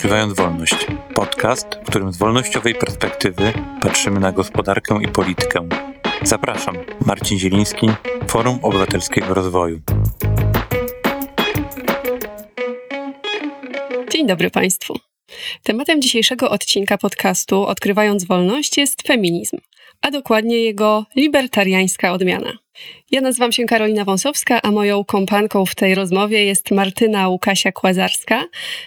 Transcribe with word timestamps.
Odkrywając 0.00 0.34
Wolność. 0.34 0.86
Podcast, 1.14 1.66
w 1.84 1.90
którym 1.90 2.12
z 2.12 2.16
wolnościowej 2.16 2.74
perspektywy 2.74 3.52
patrzymy 3.82 4.20
na 4.20 4.32
gospodarkę 4.32 4.98
i 5.02 5.08
politykę. 5.08 5.68
Zapraszam, 6.22 6.76
Marcin 7.06 7.38
Zieliński, 7.38 7.88
Forum 8.28 8.58
Obywatelskiego 8.62 9.34
Rozwoju. 9.34 9.80
Dzień 14.12 14.26
dobry 14.26 14.50
Państwu. 14.50 14.94
Tematem 15.62 16.02
dzisiejszego 16.02 16.50
odcinka 16.50 16.98
podcastu 16.98 17.62
Odkrywając 17.62 18.24
Wolność 18.24 18.78
jest 18.78 19.02
feminizm, 19.02 19.56
a 20.02 20.10
dokładnie 20.10 20.56
jego 20.56 21.06
libertariańska 21.16 22.12
odmiana. 22.12 22.52
Ja 23.10 23.20
nazywam 23.20 23.52
się 23.52 23.64
Karolina 23.66 24.04
Wąsowska, 24.04 24.62
a 24.62 24.70
moją 24.70 25.04
kompanką 25.04 25.66
w 25.66 25.74
tej 25.74 25.94
rozmowie 25.94 26.44
jest 26.44 26.70
Martyna 26.70 27.28
Łukasia-Kłazarska, 27.28 28.44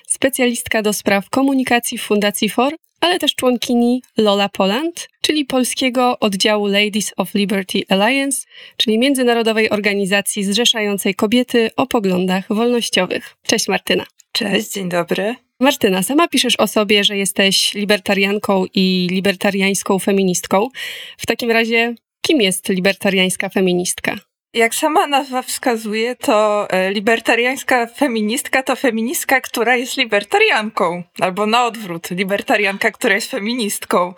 specjalistka 0.07 0.81
do 0.81 0.93
spraw 0.93 1.29
komunikacji 1.29 1.97
w 1.97 2.01
Fundacji 2.01 2.49
FOR, 2.49 2.75
ale 3.01 3.19
też 3.19 3.35
członkini 3.35 4.01
Lola 4.17 4.49
Poland, 4.49 5.09
czyli 5.21 5.45
polskiego 5.45 6.19
oddziału 6.19 6.67
Ladies 6.67 7.13
of 7.17 7.33
Liberty 7.33 7.81
Alliance, 7.89 8.47
czyli 8.77 8.99
międzynarodowej 8.99 9.69
organizacji 9.69 10.43
zrzeszającej 10.43 11.15
kobiety 11.15 11.69
o 11.75 11.87
poglądach 11.87 12.45
wolnościowych. 12.49 13.35
Cześć 13.47 13.67
Martyna. 13.67 14.05
Cześć, 14.31 14.73
dzień 14.73 14.89
dobry. 14.89 15.35
Martyna, 15.63 16.03
sama 16.03 16.27
piszesz 16.27 16.59
o 16.59 16.67
sobie, 16.67 17.03
że 17.03 17.17
jesteś 17.17 17.73
libertarianką 17.73 18.65
i 18.73 19.07
libertariańską 19.11 19.99
feministką. 19.99 20.69
W 21.17 21.25
takim 21.25 21.51
razie, 21.51 21.95
kim 22.21 22.41
jest 22.41 22.69
libertariańska 22.69 23.49
feministka? 23.49 24.15
Jak 24.53 24.75
sama 24.75 25.07
nazwa 25.07 25.41
wskazuje, 25.41 26.15
to 26.15 26.67
e, 26.69 26.91
libertariańska 26.91 27.87
feministka 27.87 28.63
to 28.63 28.75
feministka, 28.75 29.41
która 29.41 29.75
jest 29.75 29.97
libertarianką, 29.97 31.03
albo 31.19 31.45
na 31.45 31.65
odwrót, 31.65 32.11
libertarianka, 32.11 32.91
która 32.91 33.15
jest 33.15 33.31
feministką. 33.31 34.13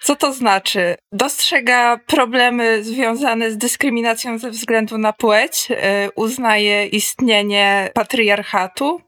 Co 0.00 0.16
to 0.16 0.32
znaczy? 0.32 0.94
Dostrzega 1.12 2.00
problemy 2.06 2.84
związane 2.84 3.50
z 3.50 3.56
dyskryminacją 3.56 4.38
ze 4.38 4.50
względu 4.50 4.98
na 4.98 5.12
płeć, 5.12 5.68
e, 5.70 6.08
uznaje 6.14 6.86
istnienie 6.86 7.90
patriarchatu 7.94 9.00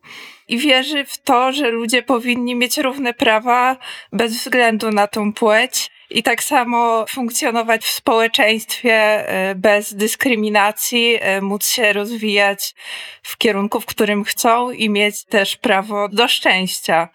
i 0.50 0.58
wierzy 0.58 1.04
w 1.04 1.18
to, 1.18 1.52
że 1.52 1.70
ludzie 1.70 2.02
powinni 2.02 2.54
mieć 2.54 2.78
równe 2.78 3.14
prawa 3.14 3.76
bez 4.12 4.32
względu 4.32 4.90
na 4.90 5.06
tą 5.06 5.32
płeć 5.32 5.90
i 6.10 6.22
tak 6.22 6.42
samo 6.42 7.06
funkcjonować 7.08 7.84
w 7.84 7.90
społeczeństwie 7.90 8.94
e, 8.94 9.54
bez 9.54 9.94
dyskryminacji, 9.94 11.18
e, 11.20 11.40
móc 11.40 11.66
się 11.66 11.92
rozwijać 11.92 12.74
w 13.22 13.36
kierunku, 13.36 13.80
w 13.80 13.86
którym 13.86 14.24
chcą 14.24 14.70
i 14.70 14.90
mieć 14.90 15.24
też 15.24 15.56
prawo 15.56 16.08
do 16.08 16.28
szczęścia. 16.28 17.08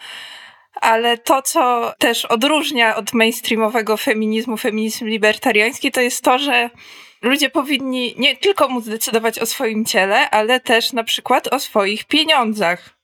Ale 0.81 1.17
to, 1.17 1.42
co 1.42 1.94
też 1.97 2.25
odróżnia 2.25 2.95
od 2.95 3.14
mainstreamowego 3.14 3.97
feminizmu, 3.97 4.58
feminizm 4.58 5.05
libertariański, 5.05 5.92
to 5.92 6.02
jest 6.02 6.23
to, 6.23 6.39
że 6.39 6.70
ludzie 7.25 7.49
powinni 7.49 8.15
nie 8.17 8.37
tylko 8.37 8.69
móc 8.69 8.85
decydować 8.85 9.39
o 9.39 9.45
swoim 9.45 9.85
ciele, 9.85 10.29
ale 10.29 10.59
też 10.59 10.93
na 10.93 11.03
przykład 11.03 11.53
o 11.53 11.59
swoich 11.59 12.05
pieniądzach. 12.05 12.97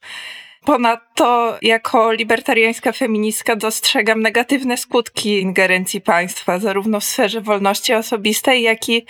Ponadto, 0.64 1.58
jako 1.62 2.12
libertariańska 2.12 2.92
feministka, 2.92 3.56
dostrzegam 3.56 4.22
negatywne 4.22 4.76
skutki 4.76 5.40
ingerencji 5.40 6.00
państwa, 6.00 6.58
zarówno 6.58 7.00
w 7.00 7.04
sferze 7.04 7.40
wolności 7.40 7.94
osobistej, 7.94 8.62
jak 8.62 8.88
i 8.88 9.06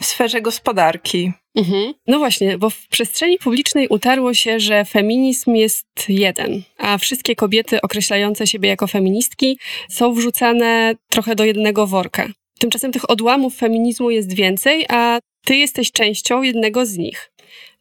w 0.00 0.06
sferze 0.06 0.40
gospodarki. 0.40 1.32
Mhm. 1.54 1.94
No 2.06 2.18
właśnie, 2.18 2.58
bo 2.58 2.70
w 2.70 2.88
przestrzeni 2.88 3.38
publicznej 3.38 3.88
utarło 3.88 4.34
się, 4.34 4.60
że 4.60 4.84
feminizm 4.84 5.54
jest 5.54 5.86
jeden, 6.08 6.62
a 6.78 6.98
wszystkie 6.98 7.36
kobiety 7.36 7.80
określające 7.80 8.46
siebie 8.46 8.68
jako 8.68 8.86
feministki 8.86 9.58
są 9.90 10.12
wrzucane 10.12 10.94
trochę 11.08 11.34
do 11.34 11.44
jednego 11.44 11.86
worka. 11.86 12.28
Tymczasem 12.60 12.92
tych 12.92 13.10
odłamów 13.10 13.56
feminizmu 13.56 14.10
jest 14.10 14.32
więcej, 14.32 14.86
a 14.88 15.18
ty 15.44 15.56
jesteś 15.56 15.92
częścią 15.92 16.42
jednego 16.42 16.86
z 16.86 16.96
nich. 16.98 17.32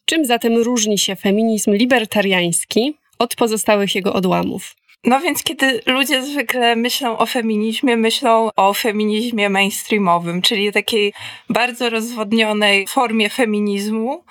Czym 0.05 0.25
zatem 0.25 0.57
różni 0.57 0.97
się 0.97 1.15
feminizm 1.15 1.71
libertariański 1.71 2.93
od 3.19 3.35
pozostałych 3.35 3.95
jego 3.95 4.13
odłamów? 4.13 4.75
No 5.03 5.19
więc 5.19 5.43
kiedy 5.43 5.81
ludzie 5.85 6.23
zwykle 6.23 6.75
myślą 6.75 7.17
o 7.17 7.25
feminizmie, 7.25 7.97
myślą 7.97 8.49
o 8.55 8.73
feminizmie 8.73 9.49
mainstreamowym, 9.49 10.41
czyli 10.41 10.71
takiej 10.71 11.13
bardzo 11.49 11.89
rozwodnionej 11.89 12.87
formie 12.87 13.29
feminizmu, 13.29 14.23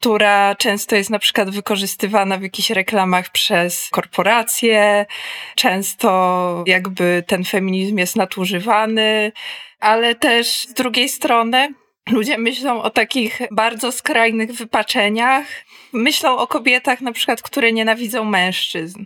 która 0.00 0.54
często 0.54 0.96
jest 0.96 1.10
na 1.10 1.18
przykład 1.18 1.50
wykorzystywana 1.50 2.38
w 2.38 2.42
jakichś 2.42 2.70
reklamach 2.70 3.30
przez 3.30 3.88
korporacje, 3.90 5.06
często 5.54 6.64
jakby 6.66 7.24
ten 7.26 7.44
feminizm 7.44 7.98
jest 7.98 8.16
nadużywany, 8.16 9.32
ale 9.80 10.14
też 10.14 10.46
z 10.46 10.74
drugiej 10.74 11.08
strony 11.08 11.74
ludzie 12.10 12.38
myślą 12.38 12.82
o 12.82 12.90
takich 12.90 13.40
bardzo 13.50 13.92
skrajnych 13.92 14.52
wypaczeniach, 14.52 15.46
myślą 15.92 16.38
o 16.38 16.46
kobietach 16.46 17.00
na 17.00 17.12
przykład, 17.12 17.42
które 17.42 17.72
nienawidzą 17.72 18.24
mężczyzn. 18.24 19.04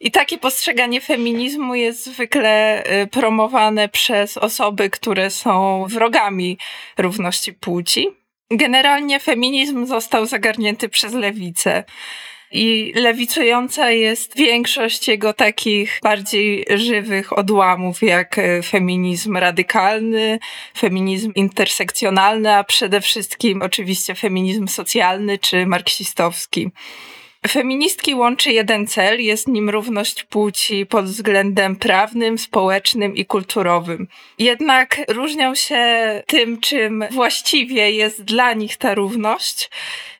I 0.00 0.10
takie 0.10 0.38
postrzeganie 0.38 1.00
feminizmu 1.00 1.74
jest 1.74 2.04
zwykle 2.04 2.84
y, 3.02 3.06
promowane 3.06 3.88
przez 3.88 4.36
osoby, 4.38 4.90
które 4.90 5.30
są 5.30 5.84
wrogami 5.88 6.58
równości 6.98 7.52
płci. 7.52 8.21
Generalnie 8.50 9.20
feminizm 9.20 9.86
został 9.86 10.26
zagarnięty 10.26 10.88
przez 10.88 11.12
lewicę. 11.12 11.84
I 12.54 12.92
lewicująca 12.96 13.90
jest 13.90 14.36
większość 14.36 15.08
jego 15.08 15.32
takich 15.32 15.98
bardziej 16.02 16.64
żywych 16.74 17.38
odłamów, 17.38 18.02
jak 18.02 18.38
e, 18.38 18.62
feminizm 18.62 19.36
radykalny, 19.36 20.38
feminizm 20.78 21.32
intersekcjonalny, 21.34 22.54
a 22.54 22.64
przede 22.64 23.00
wszystkim 23.00 23.62
oczywiście 23.62 24.14
feminizm 24.14 24.68
socjalny 24.68 25.38
czy 25.38 25.66
marksistowski. 25.66 26.70
Feministki 27.48 28.14
łączy 28.14 28.52
jeden 28.52 28.86
cel, 28.86 29.20
jest 29.20 29.48
nim 29.48 29.70
równość 29.70 30.24
płci 30.24 30.86
pod 30.86 31.04
względem 31.04 31.76
prawnym, 31.76 32.38
społecznym 32.38 33.16
i 33.16 33.24
kulturowym. 33.24 34.08
Jednak 34.38 35.00
różnią 35.08 35.54
się 35.54 35.84
tym, 36.26 36.60
czym 36.60 37.04
właściwie 37.10 37.90
jest 37.90 38.22
dla 38.22 38.52
nich 38.52 38.76
ta 38.76 38.94
równość 38.94 39.70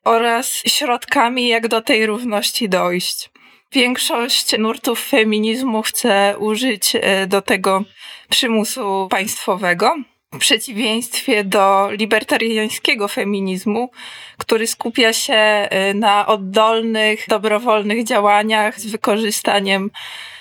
oraz 0.04 0.62
środkami, 0.66 1.48
jak 1.48 1.68
do 1.68 1.80
tej 1.80 2.06
równości 2.06 2.68
dojść. 2.68 3.30
Większość 3.72 4.58
nurtów 4.58 5.08
feminizmu 5.08 5.82
chce 5.82 6.34
użyć 6.38 6.92
e, 6.94 7.26
do 7.26 7.42
tego 7.42 7.84
przymusu 8.28 9.08
państwowego, 9.10 9.96
w 10.32 10.38
przeciwieństwie 10.38 11.44
do 11.44 11.90
libertariańskiego 11.90 13.08
feminizmu, 13.08 13.90
który 14.38 14.66
skupia 14.66 15.12
się 15.12 15.68
y, 15.90 15.94
na 15.94 16.26
oddolnych, 16.26 17.24
dobrowolnych 17.28 18.04
działaniach 18.04 18.80
z 18.80 18.86
wykorzystaniem 18.86 19.90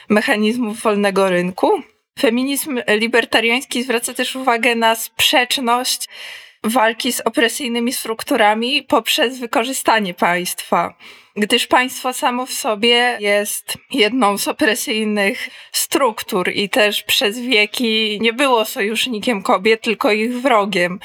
mechanizmów 0.09 0.81
wolnego 0.81 1.29
rynku. 1.29 1.81
Feminizm 2.19 2.79
libertariański 2.87 3.83
zwraca 3.83 4.13
też 4.13 4.35
uwagę 4.35 4.75
na 4.75 4.95
sprzeczność 4.95 6.09
walki 6.63 7.13
z 7.13 7.21
opresyjnymi 7.21 7.93
strukturami 7.93 8.83
poprzez 8.83 9.39
wykorzystanie 9.39 10.13
państwa 10.13 10.93
gdyż 11.35 11.67
państwo 11.67 12.13
samo 12.13 12.45
w 12.45 12.53
sobie 12.53 13.17
jest 13.19 13.77
jedną 13.91 14.37
z 14.37 14.47
opresyjnych 14.47 15.49
struktur 15.71 16.51
i 16.53 16.69
też 16.69 17.03
przez 17.03 17.39
wieki 17.39 18.19
nie 18.21 18.33
było 18.33 18.65
sojusznikiem 18.65 19.43
kobiet, 19.43 19.81
tylko 19.81 20.11
ich 20.11 20.41
wrogiem. 20.41 20.99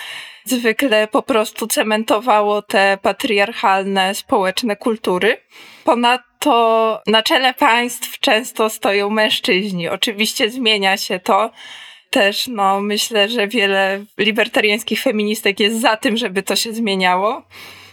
Zwykle 0.45 1.09
po 1.09 1.23
prostu 1.23 1.67
cementowało 1.67 2.63
te 2.63 2.99
patriarchalne 3.03 4.15
społeczne 4.15 4.77
kultury. 4.77 5.39
Ponadto 5.85 7.03
na 7.07 7.23
czele 7.23 7.55
państw 7.55 8.21
często 8.21 8.71
stoją 8.71 9.11
mężczyźni. 9.11 9.89
Oczywiście 9.89 10.51
zmienia 10.51 10.97
się 10.97 11.21
to 11.21 11.51
też 12.11 12.47
no, 12.47 12.81
myślę, 12.81 13.29
że 13.29 13.49
wiele 13.49 14.05
libertariańskich 14.19 15.03
feministek 15.03 15.61
jest 15.61 15.81
za 15.81 15.97
tym, 15.97 16.17
żeby 16.17 16.43
to 16.43 16.57
się 16.57 16.73
zmieniało. 16.73 17.43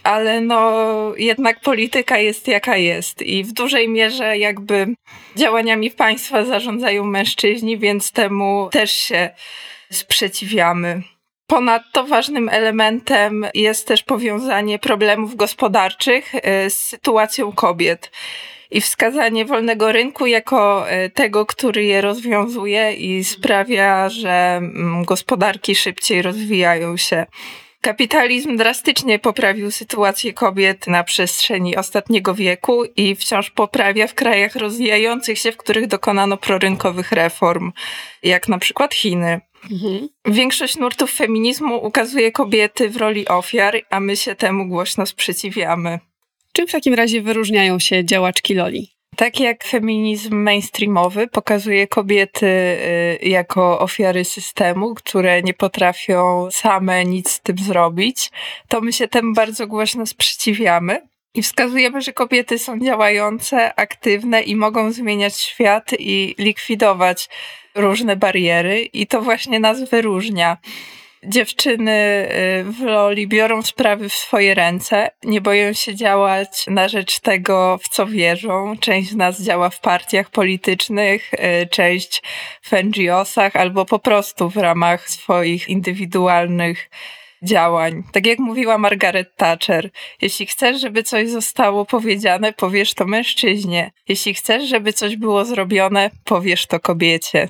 Ale 0.02 0.40
no 0.40 0.72
jednak 1.16 1.60
polityka 1.60 2.18
jest 2.18 2.48
jaka 2.48 2.76
jest. 2.76 3.22
I 3.22 3.44
w 3.44 3.52
dużej 3.52 3.88
mierze 3.88 4.38
jakby 4.38 4.86
działaniami 5.36 5.90
państwa 5.90 6.44
zarządzają 6.44 7.04
mężczyźni, 7.04 7.78
więc 7.78 8.12
temu 8.12 8.68
też 8.72 8.92
się 8.92 9.30
sprzeciwiamy. 9.92 11.02
Ponadto 11.46 12.06
ważnym 12.06 12.48
elementem 12.48 13.46
jest 13.54 13.86
też 13.86 14.02
powiązanie 14.02 14.78
problemów 14.78 15.36
gospodarczych 15.36 16.34
y, 16.34 16.40
z 16.70 16.80
sytuacją 16.80 17.52
kobiet 17.52 18.10
i 18.70 18.80
wskazanie 18.80 19.44
wolnego 19.44 19.92
rynku 19.92 20.26
jako 20.26 20.86
y, 20.92 21.10
tego, 21.10 21.46
który 21.46 21.84
je 21.84 22.00
rozwiązuje 22.00 22.92
i 22.92 23.24
sprawia, 23.24 24.08
że 24.08 24.56
mm, 24.56 25.04
gospodarki 25.04 25.74
szybciej 25.74 26.22
rozwijają 26.22 26.96
się. 26.96 27.26
Kapitalizm 27.84 28.56
drastycznie 28.56 29.18
poprawił 29.18 29.70
sytuację 29.70 30.32
kobiet 30.32 30.86
na 30.86 31.04
przestrzeni 31.04 31.76
ostatniego 31.76 32.34
wieku 32.34 32.84
i 32.84 33.16
wciąż 33.16 33.50
poprawia 33.50 34.06
w 34.06 34.14
krajach 34.14 34.56
rozwijających 34.56 35.38
się, 35.38 35.52
w 35.52 35.56
których 35.56 35.86
dokonano 35.86 36.36
prorynkowych 36.36 37.12
reform, 37.12 37.72
jak 38.22 38.48
na 38.48 38.58
przykład 38.58 38.94
Chiny. 38.94 39.40
Mhm. 39.70 40.08
Większość 40.26 40.76
nurtów 40.76 41.12
feminizmu 41.12 41.86
ukazuje 41.86 42.32
kobiety 42.32 42.88
w 42.88 42.96
roli 42.96 43.28
ofiar, 43.28 43.76
a 43.90 44.00
my 44.00 44.16
się 44.16 44.34
temu 44.34 44.68
głośno 44.68 45.06
sprzeciwiamy. 45.06 45.98
Czym 46.56 46.66
w 46.66 46.72
takim 46.72 46.94
razie 46.94 47.22
wyróżniają 47.22 47.78
się 47.78 48.04
działaczki 48.04 48.54
Loli? 48.54 48.90
Tak 49.16 49.40
jak 49.40 49.64
feminizm 49.64 50.34
mainstreamowy 50.34 51.26
pokazuje 51.26 51.86
kobiety 51.86 52.46
y, 52.46 53.18
jako 53.22 53.80
ofiary 53.80 54.24
systemu, 54.24 54.94
które 54.94 55.42
nie 55.42 55.54
potrafią 55.54 56.48
same 56.50 57.04
nic 57.04 57.30
z 57.30 57.40
tym 57.40 57.58
zrobić, 57.58 58.30
to 58.68 58.80
my 58.80 58.92
się 58.92 59.08
temu 59.08 59.32
bardzo 59.32 59.66
głośno 59.66 60.06
sprzeciwiamy. 60.06 61.08
I 61.34 61.42
wskazujemy, 61.42 62.02
że 62.02 62.12
kobiety 62.12 62.58
są 62.58 62.80
działające, 62.80 63.74
aktywne 63.74 64.42
i 64.42 64.56
mogą 64.56 64.92
zmieniać 64.92 65.36
świat 65.36 65.90
i 65.98 66.34
likwidować 66.38 67.28
różne 67.74 68.16
bariery, 68.16 68.82
i 68.82 69.06
to 69.06 69.22
właśnie 69.22 69.60
nas 69.60 69.90
wyróżnia 69.90 70.56
dziewczyny 71.26 72.28
y, 72.60 72.64
w 72.64 72.80
Loli 72.80 73.28
biorą 73.28 73.62
sprawy 73.62 74.08
w 74.08 74.14
swoje 74.14 74.54
ręce, 74.54 75.10
nie 75.24 75.40
boją 75.40 75.72
się 75.72 75.94
działać 75.94 76.66
na 76.66 76.88
rzecz 76.88 77.20
tego, 77.20 77.78
w 77.82 77.88
co 77.88 78.06
wierzą. 78.06 78.74
Część 78.80 79.10
z 79.10 79.16
nas 79.16 79.42
działa 79.42 79.70
w 79.70 79.80
partiach 79.80 80.30
politycznych, 80.30 81.34
y, 81.34 81.66
część 81.66 82.22
w 82.62 82.72
NGO-sach 82.72 83.56
albo 83.56 83.84
po 83.84 83.98
prostu 83.98 84.50
w 84.50 84.56
ramach 84.56 85.10
swoich 85.10 85.68
indywidualnych 85.68 86.90
działań. 87.42 88.02
Tak 88.12 88.26
jak 88.26 88.38
mówiła 88.38 88.78
Margaret 88.78 89.36
Thatcher, 89.36 89.90
jeśli 90.22 90.46
chcesz, 90.46 90.80
żeby 90.80 91.02
coś 91.02 91.28
zostało 91.28 91.84
powiedziane, 91.84 92.52
powiesz 92.52 92.94
to 92.94 93.04
mężczyźnie. 93.04 93.90
Jeśli 94.08 94.34
chcesz, 94.34 94.68
żeby 94.68 94.92
coś 94.92 95.16
było 95.16 95.44
zrobione, 95.44 96.10
powiesz 96.24 96.66
to 96.66 96.80
kobiecie. 96.80 97.48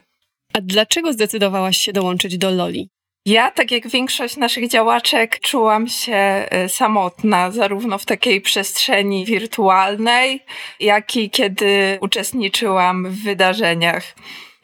A 0.52 0.60
dlaczego 0.60 1.12
zdecydowałaś 1.12 1.76
się 1.76 1.92
dołączyć 1.92 2.38
do 2.38 2.50
Loli? 2.50 2.90
Ja, 3.26 3.50
tak 3.50 3.70
jak 3.70 3.88
większość 3.88 4.36
naszych 4.36 4.68
działaczek, 4.68 5.40
czułam 5.40 5.88
się 5.88 6.46
y, 6.64 6.68
samotna, 6.68 7.50
zarówno 7.50 7.98
w 7.98 8.04
takiej 8.04 8.40
przestrzeni 8.40 9.24
wirtualnej, 9.24 10.40
jak 10.80 11.16
i 11.16 11.30
kiedy 11.30 11.98
uczestniczyłam 12.00 13.06
w 13.10 13.22
wydarzeniach. 13.22 14.14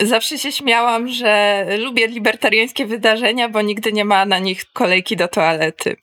Zawsze 0.03 0.39
się 0.39 0.53
śmiałam, 0.53 1.09
że 1.09 1.65
lubię 1.79 2.07
libertariańskie 2.07 2.87
wydarzenia, 2.87 3.49
bo 3.49 3.63
nigdy 3.63 3.93
nie 3.93 4.05
ma 4.05 4.25
na 4.25 4.39
nich 4.39 4.65
kolejki 4.73 5.17
do 5.17 5.29
toalety. 5.29 5.97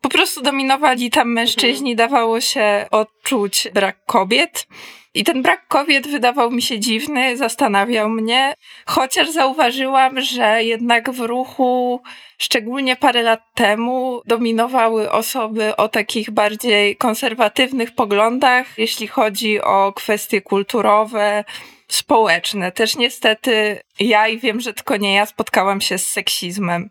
Po 0.00 0.08
prostu 0.08 0.42
dominowali 0.42 1.10
tam 1.10 1.32
mężczyźni, 1.32 1.96
dawało 1.96 2.40
się 2.40 2.86
odczuć 2.90 3.68
brak 3.74 4.04
kobiet. 4.06 4.66
I 5.14 5.24
ten 5.24 5.42
brak 5.42 5.68
kobiet 5.68 6.08
wydawał 6.08 6.50
mi 6.50 6.62
się 6.62 6.80
dziwny, 6.80 7.36
zastanawiał 7.36 8.08
mnie, 8.08 8.54
chociaż 8.86 9.30
zauważyłam, 9.30 10.20
że 10.20 10.64
jednak 10.64 11.10
w 11.10 11.20
ruchu, 11.20 12.02
szczególnie 12.38 12.96
parę 12.96 13.22
lat 13.22 13.40
temu, 13.54 14.22
dominowały 14.26 15.10
osoby 15.10 15.76
o 15.76 15.88
takich 15.88 16.30
bardziej 16.30 16.96
konserwatywnych 16.96 17.94
poglądach, 17.94 18.78
jeśli 18.78 19.06
chodzi 19.06 19.60
o 19.60 19.92
kwestie 19.92 20.40
kulturowe, 20.40 21.44
społeczne. 21.88 22.72
Też 22.72 22.96
niestety 22.96 23.80
ja 24.00 24.28
i 24.28 24.38
wiem, 24.38 24.60
że 24.60 24.74
tylko 24.74 24.96
nie 24.96 25.14
ja 25.14 25.26
spotkałam 25.26 25.80
się 25.80 25.98
z 25.98 26.08
seksizmem. 26.08 26.90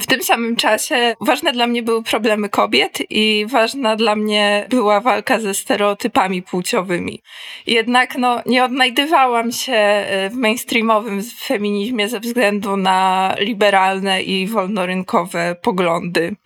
W 0.00 0.06
tym 0.06 0.22
samym 0.22 0.56
czasie 0.56 1.14
ważne 1.20 1.52
dla 1.52 1.66
mnie 1.66 1.82
były 1.82 2.02
problemy 2.02 2.48
kobiet 2.48 2.98
i 3.10 3.46
ważna 3.48 3.96
dla 3.96 4.16
mnie 4.16 4.66
była 4.68 5.00
walka 5.00 5.40
ze 5.40 5.54
stereotypami 5.54 6.42
płciowymi. 6.42 7.22
Jednak 7.66 8.18
no, 8.18 8.42
nie 8.46 8.64
odnajdywałam 8.64 9.52
się 9.52 9.72
e, 9.72 10.30
w 10.30 10.34
mainstreamowym 10.34 11.22
feminizmie 11.22 12.08
ze 12.08 12.20
względu 12.20 12.76
na 12.76 13.34
liberalne 13.38 14.22
i 14.22 14.46
wolnorynkowe 14.46 15.56
poglądy. 15.62 16.36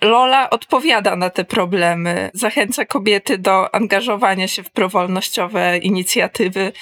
Lola 0.00 0.50
odpowiada 0.50 1.16
na 1.16 1.30
te 1.30 1.44
problemy, 1.44 2.30
zachęca 2.34 2.84
kobiety 2.84 3.38
do 3.38 3.74
angażowania 3.74 4.48
się 4.48 4.62
w 4.62 4.70
prowolnościowe 4.70 5.78
inicjatywy 5.78 6.72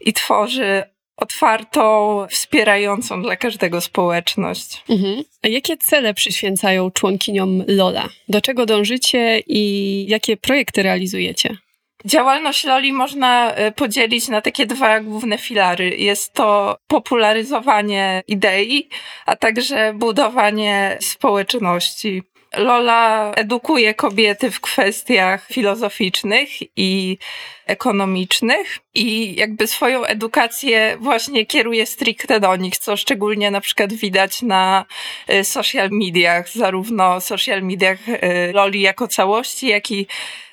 i 0.00 0.12
tworzy 0.12 0.82
otwartą, 1.16 2.26
wspierającą 2.30 3.22
dla 3.22 3.36
każdego 3.36 3.80
społeczność. 3.80 4.84
Mhm. 4.88 5.22
A 5.42 5.48
jakie 5.48 5.76
cele 5.76 6.14
przyświęcają 6.14 6.90
członkiniom 6.90 7.64
Lola? 7.68 8.08
Do 8.28 8.40
czego 8.40 8.66
dążycie 8.66 9.42
i 9.46 10.04
jakie 10.08 10.36
projekty 10.36 10.82
realizujecie? 10.82 11.56
Działalność 12.04 12.64
Loli 12.64 12.92
można 12.92 13.52
e, 13.52 13.72
podzielić 13.72 14.28
na 14.28 14.40
takie 14.40 14.66
dwa 14.66 15.00
główne 15.00 15.38
filary. 15.38 15.96
Jest 15.96 16.32
to 16.32 16.76
popularyzowanie 16.86 18.22
idei, 18.28 18.88
a 19.26 19.36
także 19.36 19.92
budowanie 19.94 20.98
społeczności. 21.00 22.22
Lola 22.56 23.32
edukuje 23.36 23.94
kobiety 23.94 24.50
w 24.50 24.60
kwestiach 24.60 25.46
filozoficznych 25.46 26.48
i 26.76 27.18
ekonomicznych 27.66 28.78
i 28.94 29.34
jakby 29.34 29.66
swoją 29.66 30.04
edukację 30.04 30.96
właśnie 31.00 31.46
kieruje 31.46 31.86
stricte 31.86 32.40
do 32.40 32.56
nich, 32.56 32.78
co 32.78 32.96
szczególnie 32.96 33.50
na 33.50 33.60
przykład 33.60 33.92
widać 33.92 34.42
na 34.42 34.84
y, 35.30 35.44
social 35.44 35.88
mediach, 35.90 36.48
zarówno 36.48 37.20
social 37.20 37.62
mediach 37.62 38.08
y, 38.08 38.52
Loli 38.52 38.80
jako 38.80 39.08
całości, 39.08 39.66
jak 39.66 39.90
i 39.90 40.06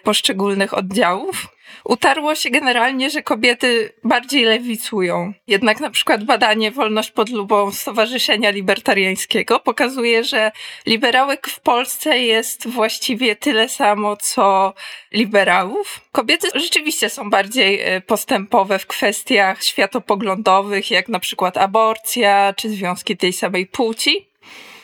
poszczególnych 0.03 0.73
oddziałów 0.73 1.58
utarło 1.83 2.35
się 2.35 2.49
generalnie, 2.49 3.09
że 3.09 3.23
kobiety 3.23 3.93
bardziej 4.03 4.43
lewicują. 4.43 5.33
Jednak 5.47 5.79
na 5.79 5.89
przykład 5.89 6.23
badanie 6.23 6.71
Wolność 6.71 7.11
pod 7.11 7.29
lubą 7.29 7.71
Stowarzyszenia 7.71 8.49
Libertariańskiego 8.49 9.59
pokazuje, 9.59 10.23
że 10.23 10.51
liberałek 10.85 11.47
w 11.47 11.59
Polsce 11.59 12.19
jest 12.19 12.67
właściwie 12.67 13.35
tyle 13.35 13.69
samo, 13.69 14.17
co 14.17 14.73
liberałów. 15.11 16.01
Kobiety 16.11 16.47
rzeczywiście 16.55 17.09
są 17.09 17.29
bardziej 17.29 17.81
e, 17.81 18.01
postępowe 18.01 18.79
w 18.79 18.87
kwestiach 18.87 19.63
światopoglądowych, 19.63 20.91
jak 20.91 21.09
na 21.09 21.19
przykład 21.19 21.57
aborcja 21.57 22.53
czy 22.57 22.69
związki 22.69 23.17
tej 23.17 23.33
samej 23.33 23.67
płci. 23.67 24.29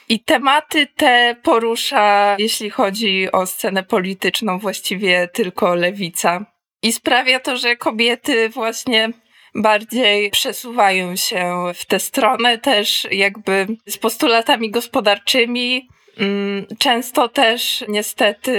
I 0.10 0.20
tematy 0.20 0.88
te 0.96 1.36
porusza, 1.44 2.36
jeśli 2.40 2.70
chodzi 2.70 3.32
o 3.32 3.46
scenę 3.46 3.84
polityczną, 3.84 4.60
właściwie 4.60 5.28
tylko 5.34 5.76
lewica. 5.76 6.46
I 6.86 6.92
sprawia 6.92 7.40
to, 7.40 7.58
że 7.58 7.76
kobiety 7.76 8.50
właśnie 8.50 9.10
bardziej 9.56 10.32
przesuwają 10.32 11.15
się 11.15 11.54
w 11.75 11.86
tę 11.86 12.00
stronę, 12.00 12.58
też 12.58 13.08
jakby 13.12 13.68
z 13.88 13.98
postulatami 13.98 14.72
gospodarczymi. 14.72 15.89
Mm, 16.18 16.65
często 16.80 17.30
też 17.30 17.86
niestety 17.88 18.58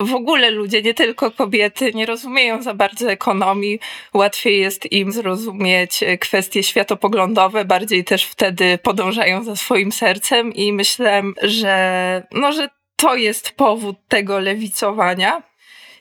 w 0.00 0.14
ogóle 0.14 0.50
ludzie, 0.50 0.82
nie 0.82 0.94
tylko 0.94 1.30
kobiety, 1.30 1.92
nie 1.94 2.06
rozumieją 2.06 2.62
za 2.62 2.74
bardzo 2.74 3.10
ekonomii. 3.10 3.80
Łatwiej 4.14 4.60
jest 4.60 4.92
im 4.92 5.12
zrozumieć 5.12 6.00
kwestie 6.20 6.62
światopoglądowe, 6.62 7.64
bardziej 7.64 8.04
też 8.04 8.24
wtedy 8.24 8.78
podążają 8.78 9.44
za 9.44 9.56
swoim 9.56 9.92
sercem 9.92 10.52
i 10.54 10.72
myślę, 10.72 11.22
że, 11.42 12.22
no, 12.32 12.52
że 12.52 12.68
to 12.96 13.16
jest 13.16 13.50
powód 13.50 13.96
tego 14.08 14.38
lewicowania. 14.38 15.49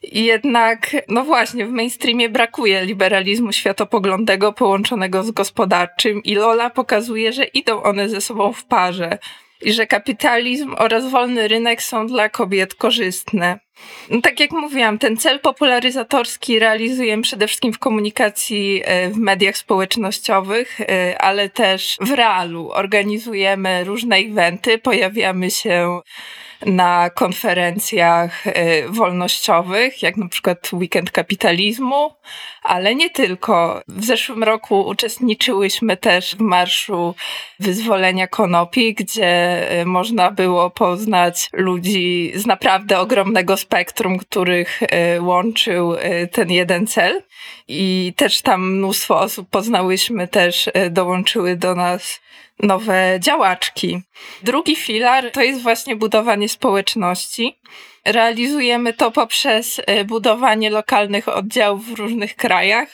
Jednak, 0.04 0.96
no 1.08 1.24
właśnie, 1.24 1.66
w 1.66 1.72
mainstreamie 1.72 2.30
brakuje 2.30 2.86
liberalizmu 2.86 3.52
światopoglądnego 3.52 4.54
połączonego 4.54 5.24
z 5.24 5.32
gospodarczym 5.32 6.24
i 6.24 6.36
Lola 6.36 6.70
pokazuje, 6.70 7.34
że 7.34 7.44
idą 7.44 7.84
one 7.84 8.10
ze 8.10 8.22
sobą 8.22 8.54
w 8.54 8.66
parze 8.66 9.18
i 9.62 9.74
że 9.74 9.88
kapitalizm 9.88 10.76
oraz 10.78 11.10
wolny 11.10 11.48
rynek 11.48 11.82
są 11.82 12.08
dla 12.08 12.30
kobiet 12.30 12.76
korzystne. 12.76 13.60
No, 14.10 14.22
tak 14.22 14.40
jak 14.40 14.52
mówiłam, 14.52 14.98
ten 14.98 15.18
cel 15.18 15.40
popularyzatorski 15.40 16.60
realizujemy 16.60 17.24
przede 17.24 17.48
wszystkim 17.48 17.74
w 17.74 17.80
komunikacji 17.80 18.82
e, 18.86 19.10
w 19.10 19.18
mediach 19.18 19.58
społecznościowych, 19.58 20.82
e, 20.82 21.22
ale 21.22 21.50
też 21.50 21.98
w 22.02 22.12
realu. 22.12 22.70
Organizujemy 22.72 23.84
różne 23.84 24.18
eventy, 24.18 24.78
pojawiamy 24.78 25.52
się 25.52 26.02
na 26.66 27.10
konferencjach 27.10 28.48
y, 28.48 28.52
wolnościowych, 28.90 30.04
jak 30.04 30.18
na 30.18 30.28
przykład 30.28 30.74
Weekend 30.74 31.12
Kapitalizmu, 31.12 32.12
ale 32.64 32.96
nie 32.96 33.10
tylko. 33.10 33.82
W 33.88 34.06
zeszłym 34.06 34.44
roku 34.44 34.82
uczestniczyłyśmy 34.82 35.98
też 35.98 36.36
w 36.36 36.40
Marszu 36.40 37.16
Wyzwolenia 37.60 38.28
Konopi, 38.28 38.94
gdzie 38.94 39.62
y, 39.82 39.86
można 39.86 40.32
było 40.32 40.70
poznać 40.70 41.50
ludzi 41.54 42.32
z 42.36 42.46
naprawdę 42.46 43.00
ogromnego 43.00 43.58
spektrum, 43.58 44.18
których 44.18 44.84
y, 44.84 45.22
łączył 45.22 45.96
ten 46.32 46.52
jeden 46.52 46.88
cel. 46.88 47.24
I 47.68 48.14
też 48.16 48.42
tam 48.42 48.72
mnóstwo 48.72 49.20
osób 49.20 49.50
poznałyśmy, 49.50 50.28
też 50.28 50.70
dołączyły 50.90 51.56
do 51.56 51.76
nas 51.76 52.20
nowe 52.64 53.18
działaczki. 53.20 54.02
Drugi 54.44 54.76
filar 54.76 55.32
to 55.32 55.42
jest 55.42 55.62
właśnie 55.62 55.96
budowanie 55.96 56.50
społeczności. 56.50 57.60
Realizujemy 58.06 58.94
to 58.94 59.12
poprzez 59.12 59.82
e, 59.86 60.06
budowanie 60.06 60.70
lokalnych 60.70 61.28
oddziałów 61.28 61.86
w 61.86 62.00
różnych 62.00 62.36
krajach. 62.36 62.90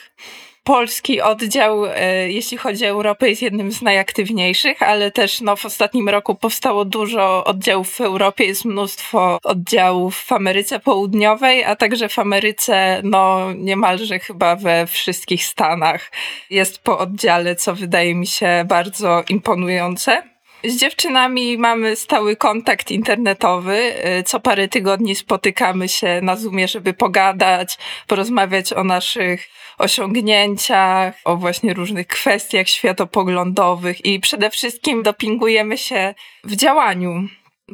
Polski 0.66 1.20
oddział, 1.20 1.86
e, 1.86 2.30
jeśli 2.32 2.58
chodzi 2.58 2.84
o 2.84 2.88
Europę, 2.88 3.28
jest 3.28 3.42
jednym 3.42 3.72
z 3.72 3.82
najaktywniejszych, 3.82 4.82
ale 4.82 5.10
też 5.10 5.40
no, 5.40 5.56
w 5.56 5.66
ostatnim 5.66 6.08
roku 6.08 6.34
powstało 6.34 6.84
dużo 6.84 7.44
oddziałów 7.44 7.90
w 7.90 8.00
Europie, 8.00 8.44
jest 8.44 8.64
mnóstwo 8.64 9.38
oddziałów 9.42 10.16
w 10.16 10.32
Ameryce 10.32 10.80
Południowej, 10.80 11.64
a 11.64 11.76
także 11.76 12.08
w 12.08 12.18
Ameryce, 12.18 13.00
no 13.04 13.52
niemalże 13.52 14.18
chyba 14.18 14.56
we 14.56 14.86
wszystkich 14.86 15.44
Stanach 15.44 16.12
jest 16.50 16.78
po 16.78 16.98
oddziale, 16.98 17.56
co 17.56 17.74
wydaje 17.74 18.14
mi 18.14 18.26
się 18.26 18.64
bardzo 18.68 19.24
imponujące. 19.28 20.35
Z 20.64 20.76
dziewczynami 20.76 21.58
mamy 21.58 21.96
stały 21.96 22.36
kontakt 22.36 22.90
internetowy. 22.90 23.94
Y, 24.18 24.22
co 24.22 24.40
parę 24.40 24.68
tygodni 24.68 25.16
spotykamy 25.16 25.88
się 25.88 26.20
na 26.22 26.36
Zoomie, 26.36 26.68
żeby 26.68 26.94
pogadać, 26.94 27.78
porozmawiać 28.06 28.72
o 28.72 28.84
naszych 28.84 29.48
osiągnięciach, 29.78 31.14
o 31.24 31.36
właśnie 31.36 31.74
różnych 31.74 32.06
kwestiach 32.06 32.68
światopoglądowych 32.68 34.04
i 34.04 34.20
przede 34.20 34.50
wszystkim 34.50 35.02
dopingujemy 35.02 35.78
się 35.78 36.14
w 36.44 36.56
działaniu. 36.56 37.28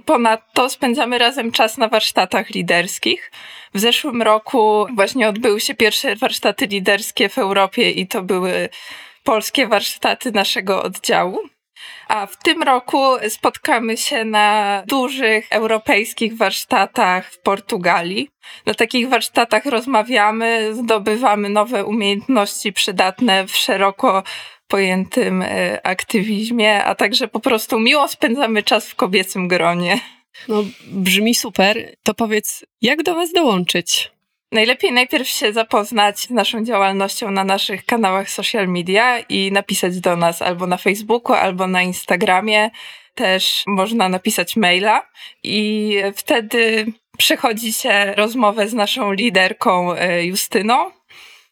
Ponadto 0.05 0.71
spędzamy 0.71 1.19
razem 1.19 1.53
czas 1.53 1.79
na 1.79 1.89
warsztatach 1.89 2.51
liderskich. 2.51 3.33
W 3.75 3.81
zeszłym 3.81 4.23
roku 4.23 4.87
właśnie 4.97 5.29
odbyły 5.29 5.61
się 5.61 5.75
pierwsze 5.75 6.17
warsztaty 6.17 6.67
liderskie 6.67 7.29
w 7.29 7.39
Europie 7.39 7.91
i 7.91 8.07
to 8.07 8.23
były 8.23 8.69
polskie 9.25 9.67
warsztaty 9.67 10.33
naszego 10.33 10.83
oddziału. 10.83 11.52
A 12.09 12.27
w 12.27 12.37
tym 12.37 12.63
roku 12.63 12.99
spotkamy 13.29 13.97
się 13.97 14.25
na 14.25 14.83
dużych 14.87 15.47
europejskich 15.51 16.37
warsztatach 16.37 17.33
w 17.33 17.39
Portugalii. 17.39 18.29
Na 18.67 18.75
takich 18.75 19.09
warsztatach 19.09 19.67
rozmawiamy, 19.67 20.75
zdobywamy 20.75 21.49
nowe 21.49 21.85
umiejętności 21.85 22.73
przydatne 22.73 23.47
w 23.47 23.57
szeroko 23.57 24.23
pojętym 24.69 25.43
e, 25.43 25.87
aktywizmie, 25.87 26.85
a 26.85 26.95
także 26.95 27.29
po 27.29 27.41
prostu 27.41 27.81
miło 27.81 28.09
spędzamy 28.09 28.63
czas 28.63 28.89
w 28.89 28.95
kobiecym 28.95 29.49
gronie. 29.49 30.01
No, 30.49 30.65
brzmi 30.87 31.35
super. 31.35 31.97
To 32.03 32.15
powiedz, 32.15 32.65
jak 32.83 33.03
do 33.03 33.15
Was 33.15 33.33
dołączyć? 33.33 34.13
Najlepiej 34.53 34.93
najpierw 34.93 35.29
się 35.29 35.53
zapoznać 35.53 36.21
z 36.21 36.31
naszą 36.31 36.65
działalnością 36.65 37.31
na 37.31 37.45
naszych 37.45 37.85
kanałach 37.85 38.31
social 38.31 38.69
media 38.69 39.19
i 39.19 39.53
napisać 39.53 40.01
do 40.01 40.17
nas 40.17 40.43
albo 40.43 40.67
na 40.67 40.77
Facebooku, 40.77 41.37
albo 41.37 41.67
na 41.67 41.83
Instagramie. 41.83 42.71
Też 43.15 43.63
można 43.67 44.09
napisać 44.09 44.57
maila 44.57 45.03
i 45.43 45.97
wtedy 46.17 46.87
przechodzi 47.19 47.73
się 47.73 48.15
rozmowę 48.17 48.69
z 48.69 48.75
naszą 48.75 49.13
liderką 49.13 49.95
e, 49.95 50.25
Justyną 50.25 50.91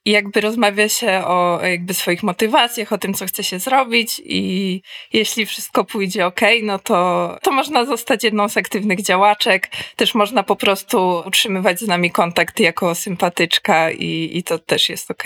i 0.05 0.11
jakby 0.11 0.41
rozmawia 0.41 0.89
się 0.89 1.23
o 1.27 1.61
jakby 1.63 1.95
swoich 1.95 2.23
motywacjach, 2.23 2.93
o 2.93 2.99
tym, 2.99 3.15
co 3.15 3.27
chce 3.27 3.45
się 3.45 3.59
zrobić 3.59 4.21
i 4.25 4.83
jeśli 5.13 5.47
wszystko 5.47 5.85
pójdzie 5.85 6.27
ok, 6.27 6.41
no 6.63 6.79
to, 6.79 7.39
to 7.43 7.53
można 7.53 7.85
zostać 7.85 8.25
jedną 8.25 8.49
z 8.49 8.57
aktywnych 8.57 9.03
działaczek. 9.03 9.69
Też 9.97 10.15
można 10.15 10.43
po 10.43 10.57
prostu 10.57 11.23
utrzymywać 11.27 11.81
z 11.81 11.87
nami 11.87 12.11
kontakt 12.11 12.61
jako 12.61 12.95
sympatyczka 12.95 13.91
i, 13.91 14.31
i 14.33 14.43
to 14.43 14.59
też 14.59 14.89
jest 14.89 15.11
ok. 15.11 15.25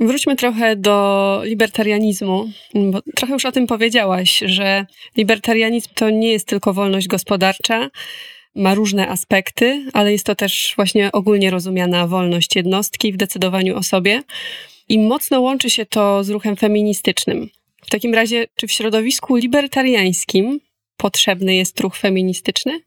Wróćmy 0.00 0.36
trochę 0.36 0.76
do 0.76 1.40
libertarianizmu, 1.44 2.48
bo 2.74 3.02
trochę 3.16 3.32
już 3.32 3.44
o 3.44 3.52
tym 3.52 3.66
powiedziałaś, 3.66 4.42
że 4.46 4.86
libertarianizm 5.16 5.88
to 5.94 6.10
nie 6.10 6.32
jest 6.32 6.46
tylko 6.46 6.72
wolność 6.72 7.08
gospodarcza, 7.08 7.88
ma 8.58 8.74
różne 8.74 9.08
aspekty, 9.08 9.84
ale 9.92 10.12
jest 10.12 10.26
to 10.26 10.34
też 10.34 10.72
właśnie 10.76 11.12
ogólnie 11.12 11.50
rozumiana 11.50 12.06
wolność 12.06 12.56
jednostki 12.56 13.12
w 13.12 13.16
decydowaniu 13.16 13.76
o 13.76 13.82
sobie 13.82 14.22
i 14.88 14.98
mocno 14.98 15.40
łączy 15.40 15.70
się 15.70 15.86
to 15.86 16.24
z 16.24 16.30
ruchem 16.30 16.56
feministycznym. 16.56 17.50
W 17.82 17.90
takim 17.90 18.14
razie, 18.14 18.46
czy 18.54 18.66
w 18.66 18.72
środowisku 18.72 19.36
libertariańskim 19.36 20.60
potrzebny 20.96 21.54
jest 21.54 21.80
ruch 21.80 21.96
feministyczny? 21.96 22.80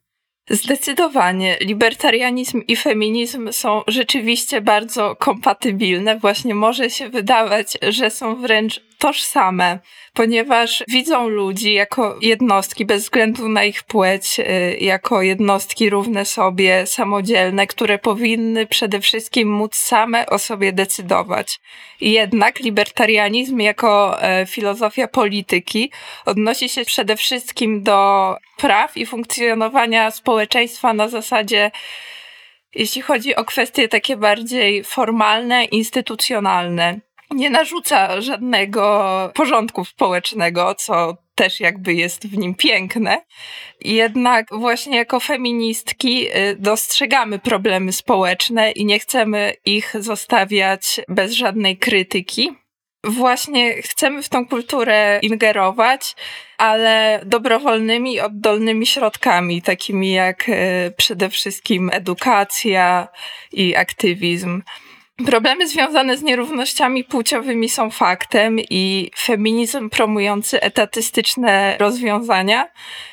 Zdecydowanie. 0.50 1.58
Libertarianizm 1.62 2.62
i 2.68 2.76
feminizm 2.76 3.52
są 3.52 3.82
rzeczywiście 3.88 4.62
bardzo 4.62 5.16
kompatybilne. 5.16 6.20
Właśnie 6.20 6.56
może 6.56 6.90
się 6.90 7.10
wydawać, 7.10 7.78
że 7.90 8.10
są 8.10 8.42
wręcz 8.42 8.82
tożsame, 9.02 9.80
ponieważ 10.14 10.84
widzą 10.88 11.28
ludzi 11.28 11.74
jako 11.74 12.18
jednostki 12.22 12.86
bez 12.86 13.04
względu 13.04 13.50
na 13.50 13.64
ich 13.64 13.84
płeć, 13.84 14.40
y, 14.40 14.78
jako 14.82 15.22
jednostki 15.22 15.90
równe 15.90 16.26
sobie, 16.26 16.88
samodzielne, 16.88 17.68
które 17.68 18.00
powinny 18.00 18.68
przede 18.68 19.00
wszystkim 19.00 19.50
móc 19.52 19.76
same 19.76 20.26
o 20.26 20.40
sobie 20.40 20.74
decydować. 20.74 21.60
Jednak 22.02 22.60
libertarianizm 22.60 23.60
jako 23.60 24.22
e, 24.22 24.46
filozofia 24.46 25.08
polityki 25.08 25.92
odnosi 26.26 26.70
się 26.70 26.86
przede 26.86 27.16
wszystkim 27.16 27.84
do 27.84 28.36
praw 28.58 28.98
i 28.98 29.06
funkcjonowania 29.06 30.12
społeczeństwa 30.12 30.94
na 30.94 31.08
zasadzie 31.08 31.72
jeśli 32.76 33.02
chodzi 33.02 33.36
o 33.36 33.46
kwestie 33.46 33.88
takie 33.88 34.18
bardziej 34.18 34.84
formalne, 34.84 35.66
instytucjonalne 35.66 37.00
nie 37.32 37.50
narzuca 37.50 38.22
żadnego 38.22 39.32
porządku 39.34 39.86
społecznego, 39.86 40.76
co 40.76 41.18
też 41.36 41.60
jakby 41.60 41.94
jest 41.94 42.28
w 42.28 42.38
nim 42.38 42.56
piękne. 42.56 43.22
Jednak 43.82 44.48
właśnie 44.52 44.98
jako 44.98 45.20
feministki 45.20 46.28
y, 46.28 46.56
dostrzegamy 46.60 47.40
problemy 47.40 47.94
społeczne 47.94 48.72
i 48.72 48.86
nie 48.86 49.00
chcemy 49.00 49.54
ich 49.66 49.94
zostawiać 50.00 51.02
bez 51.08 51.32
żadnej 51.32 51.78
krytyki. 51.78 52.52
Właśnie 53.04 53.74
chcemy 53.74 54.24
w 54.24 54.30
tą 54.30 54.48
kulturę 54.48 55.20
ingerować, 55.22 56.16
ale 56.58 57.22
dobrowolnymi, 57.26 58.20
oddolnymi 58.20 58.86
środkami, 58.86 59.62
takimi 59.62 60.12
jak 60.12 60.50
y, 60.50 60.94
przede 60.98 61.30
wszystkim 61.30 61.90
edukacja 61.94 63.08
i 63.52 63.76
aktywizm. 63.76 64.62
Problemy 65.26 65.68
związane 65.68 66.18
z 66.18 66.24
nierównościami 66.24 67.04
płciowymi 67.04 67.70
są 67.70 67.90
faktem 67.90 68.60
i 68.70 69.12
feminizm 69.18 69.90
promujący 69.90 70.62
etatystyczne 70.62 71.78
rozwiązania 71.80 72.68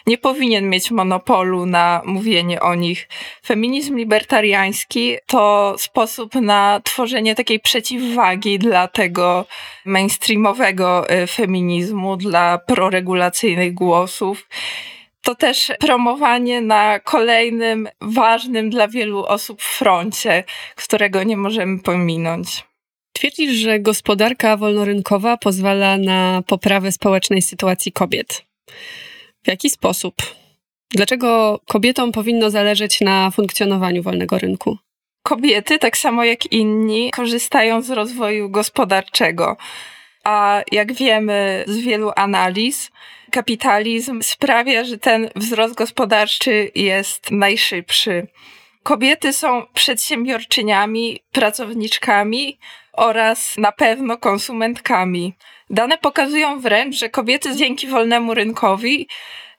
nie 0.07 0.19
powinien 0.19 0.69
mieć 0.69 0.91
monopolu 0.91 1.67
na 1.67 2.03
mówienie 2.05 2.61
o 2.61 2.75
nich. 2.75 3.09
Feminizm 3.47 3.97
libertariański 3.97 5.17
to 5.27 5.75
sposób 5.79 6.35
na 6.35 6.81
tworzenie 6.85 7.35
takiej 7.35 7.61
przeciwwagi 7.61 8.59
dla 8.59 8.89
tego 8.89 9.47
mainstreamowego 9.85 11.09
e, 11.09 11.27
feminizmu, 11.27 12.17
dla 12.17 12.59
proregulacyjnych 12.59 13.75
głosów 13.75 14.49
to 15.23 15.35
też 15.35 15.73
promowanie 15.81 16.61
na 16.61 16.99
kolejnym 16.99 17.89
ważnym 18.01 18.71
dla 18.71 18.89
wielu 18.89 19.25
osób 19.25 19.63
froncie, 19.63 20.45
którego 20.77 21.23
nie 21.23 21.37
możemy 21.37 21.79
pominąć. 21.79 22.65
Twierdzisz, 23.13 23.53
że 23.53 23.81
gospodarka 23.81 24.57
wolnorynkowa 24.57 25.37
pozwala 25.37 25.97
na 25.97 26.43
poprawę 26.47 26.93
społecznej 26.93 27.43
sytuacji 27.43 27.93
kobiet. 27.93 28.43
W 29.45 29.49
jaki 29.49 29.71
sposób? 29.71 30.15
Dlaczego 30.91 31.61
kobietom 31.67 32.13
powinno 32.13 32.51
zależeć 32.51 33.01
na 33.01 33.31
funkcjonowaniu 33.31 34.03
wolnego 34.03 34.39
rynku? 34.39 34.79
Kobiety, 35.23 35.79
tak 35.79 35.97
samo 35.97 36.25
jak 36.25 36.53
inni, 36.53 37.11
korzystają 37.11 37.83
z 37.83 37.91
rozwoju 37.91 38.51
gospodarczego. 38.51 39.57
A 40.29 40.63
jak 40.73 40.93
wiemy 40.93 41.65
z 41.67 41.79
wielu 41.79 42.13
analiz, 42.17 42.91
kapitalizm 43.31 44.23
sprawia, 44.23 44.85
że 44.85 44.99
ten 44.99 45.31
wzrost 45.37 45.75
gospodarczy 45.75 46.71
jest 46.75 47.31
najszybszy. 47.31 48.27
Kobiety 48.83 49.33
są 49.33 49.67
przedsiębiorczyniami, 49.75 51.21
pracowniczkami 51.33 52.59
oraz 52.93 53.57
na 53.57 53.73
pewno 53.73 54.19
konsumentkami. 54.19 55.35
Dane 55.71 55.99
pokazują 55.99 56.61
wręcz, 56.61 56.97
że 56.97 57.09
kobiety 57.09 57.57
dzięki 57.57 57.87
wolnemu 57.87 58.35
rynkowi 58.35 59.09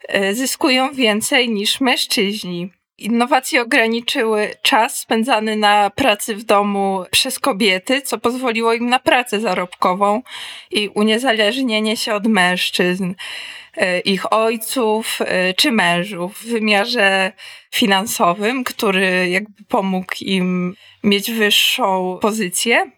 e, 0.07 0.33
zyskują 0.33 0.93
więcej 0.93 1.49
niż 1.49 1.81
mężczyźni. 1.81 2.71
Innowacje 2.99 3.61
ograniczyły 3.61 4.55
czas 4.61 4.97
spędzany 4.97 5.55
na 5.55 5.89
pracy 5.89 6.35
w 6.35 6.43
domu 6.43 7.05
przez 7.11 7.39
kobiety, 7.39 8.01
co 8.01 8.17
pozwoliło 8.17 8.73
im 8.73 8.89
na 8.89 8.99
pracę 8.99 9.39
zarobkową 9.39 10.21
i 10.71 10.89
uniezależnienie 10.89 11.97
się 11.97 12.13
od 12.13 12.27
mężczyzn, 12.27 13.13
e, 13.77 13.99
ich 13.99 14.33
ojców 14.33 15.19
e, 15.21 15.53
czy 15.53 15.71
mężów 15.71 16.37
w 16.37 16.45
wymiarze 16.45 17.31
finansowym, 17.71 18.63
który 18.63 19.29
jakby 19.29 19.63
pomógł 19.63 20.13
im 20.21 20.75
mieć 21.03 21.31
wyższą 21.31 22.17
pozycję. 22.21 22.91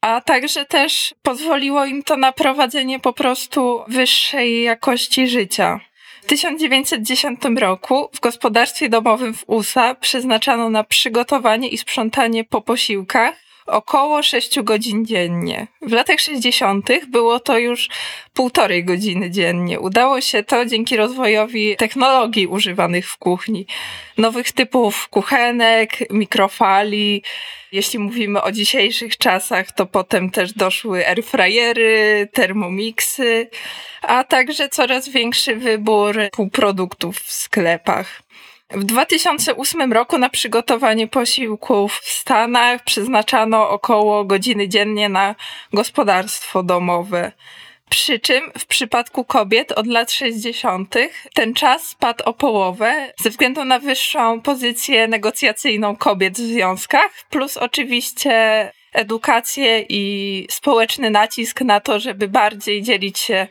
a 0.00 0.20
także 0.20 0.64
też 0.64 1.14
pozwoliło 1.22 1.84
im 1.84 2.02
to 2.02 2.16
na 2.16 2.32
prowadzenie 2.32 3.00
po 3.00 3.12
prostu 3.12 3.82
wyższej 3.88 4.62
jakości 4.62 5.28
życia. 5.28 5.80
W 6.28 6.30
1910 6.30 7.40
roku 7.58 8.10
w 8.12 8.20
gospodarstwie 8.20 8.88
domowym 8.88 9.34
w 9.34 9.44
USA 9.46 9.94
przeznaczano 9.94 10.70
na 10.70 10.84
przygotowanie 10.84 11.68
i 11.68 11.78
sprzątanie 11.78 12.44
po 12.44 12.60
posiłkach 12.60 13.34
około 13.68 14.22
6 14.22 14.60
godzin 14.60 15.06
dziennie. 15.06 15.66
W 15.82 15.92
latach 15.92 16.20
60. 16.20 16.88
było 17.08 17.40
to 17.40 17.58
już 17.58 17.88
półtorej 18.32 18.84
godziny 18.84 19.30
dziennie. 19.30 19.80
Udało 19.80 20.20
się 20.20 20.42
to 20.42 20.64
dzięki 20.64 20.96
rozwojowi 20.96 21.76
technologii 21.76 22.46
używanych 22.46 23.08
w 23.08 23.16
kuchni. 23.16 23.66
Nowych 24.18 24.52
typów 24.52 25.08
kuchenek, 25.08 26.10
mikrofali. 26.10 27.22
Jeśli 27.72 27.98
mówimy 27.98 28.42
o 28.42 28.52
dzisiejszych 28.52 29.16
czasach, 29.16 29.72
to 29.72 29.86
potem 29.86 30.30
też 30.30 30.52
doszły 30.52 31.06
airfryery, 31.06 32.28
termomixy, 32.32 33.50
a 34.02 34.24
także 34.24 34.68
coraz 34.68 35.08
większy 35.08 35.56
wybór 35.56 36.18
półproduktów 36.32 37.18
w 37.18 37.32
sklepach. 37.32 38.22
W 38.70 38.84
2008 38.84 39.92
roku 39.92 40.18
na 40.18 40.28
przygotowanie 40.28 41.08
posiłków 41.08 42.00
w 42.02 42.08
Stanach 42.08 42.84
przeznaczano 42.84 43.68
około 43.68 44.24
godziny 44.24 44.68
dziennie 44.68 45.08
na 45.08 45.34
gospodarstwo 45.72 46.62
domowe. 46.62 47.32
Przy 47.90 48.18
czym 48.18 48.52
w 48.58 48.66
przypadku 48.66 49.24
kobiet 49.24 49.72
od 49.72 49.86
lat 49.86 50.12
60. 50.12 50.94
ten 51.34 51.54
czas 51.54 51.88
spadł 51.88 52.24
o 52.24 52.32
połowę 52.32 53.12
ze 53.18 53.30
względu 53.30 53.64
na 53.64 53.78
wyższą 53.78 54.40
pozycję 54.40 55.08
negocjacyjną 55.08 55.96
kobiet 55.96 56.34
w 56.34 56.36
związkach, 56.36 57.10
plus 57.30 57.56
oczywiście 57.56 58.32
edukację 58.92 59.84
i 59.88 60.46
społeczny 60.50 61.10
nacisk 61.10 61.60
na 61.60 61.80
to, 61.80 62.00
żeby 62.00 62.28
bardziej 62.28 62.82
dzielić 62.82 63.18
się 63.18 63.46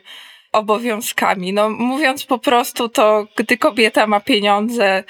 obowiązkami. 0.58 1.52
No, 1.52 1.70
mówiąc 1.70 2.24
po 2.24 2.38
prostu, 2.38 2.88
to 2.88 3.26
gdy 3.36 3.58
kobieta 3.58 4.06
ma 4.06 4.20
pieniądze, 4.20 5.04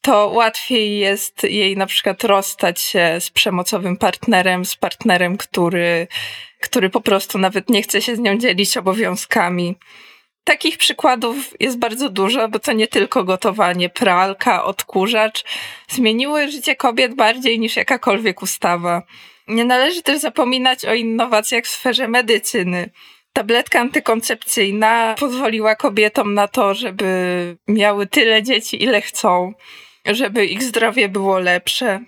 to 0.00 0.28
łatwiej 0.28 0.98
jest 0.98 1.42
jej 1.42 1.76
na 1.76 1.86
przykład 1.86 2.24
rozstać 2.24 2.80
się 2.80 3.16
z 3.20 3.30
przemocowym 3.30 3.96
partnerem, 3.96 4.64
z 4.64 4.76
partnerem, 4.76 5.36
który, 5.36 6.06
który 6.60 6.90
po 6.90 7.00
prostu 7.00 7.38
nawet 7.38 7.70
nie 7.70 7.82
chce 7.82 8.02
się 8.02 8.16
z 8.16 8.18
nią 8.18 8.38
dzielić 8.38 8.76
obowiązkami. 8.76 9.76
Takich 10.44 10.78
przykładów 10.78 11.36
jest 11.60 11.78
bardzo 11.78 12.10
dużo, 12.10 12.48
bo 12.48 12.58
to 12.58 12.72
nie 12.72 12.88
tylko 12.88 13.24
gotowanie, 13.24 13.88
pralka, 13.88 14.64
odkurzacz 14.64 15.44
zmieniły 15.88 16.50
życie 16.50 16.76
kobiet 16.76 17.14
bardziej 17.14 17.58
niż 17.58 17.76
jakakolwiek 17.76 18.42
ustawa. 18.42 19.02
Nie 19.48 19.64
należy 19.64 20.02
też 20.02 20.20
zapominać 20.20 20.84
o 20.84 20.94
innowacjach 20.94 21.64
w 21.64 21.68
sferze 21.68 22.08
medycyny. 22.08 22.90
Tabletka 23.34 23.80
antykoncepcyjna 23.80 25.14
pozwoliła 25.18 25.76
kobietom 25.76 26.34
na 26.34 26.48
to, 26.48 26.74
żeby 26.74 27.56
miały 27.68 28.06
tyle 28.06 28.42
dzieci, 28.42 28.82
ile 28.82 29.00
chcą, 29.00 29.52
żeby 30.06 30.46
ich 30.46 30.62
zdrowie 30.62 31.08
było 31.08 31.38
lepsze. 31.38 32.00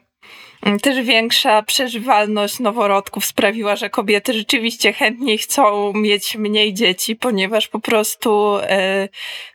Też 0.83 1.07
większa 1.07 1.63
przeżywalność 1.63 2.61
noworodków 2.61 3.25
sprawiła, 3.25 3.77
że 3.77 3.91
kobiety 3.91 4.33
rzeczywiście 4.33 4.93
chętniej 4.93 5.39
chcą 5.39 5.93
mieć 5.93 6.37
mniej 6.37 6.75
dzieci, 6.75 7.17
ponieważ 7.17 7.69
po 7.69 7.81
prostu 7.81 8.57
e, 8.63 9.09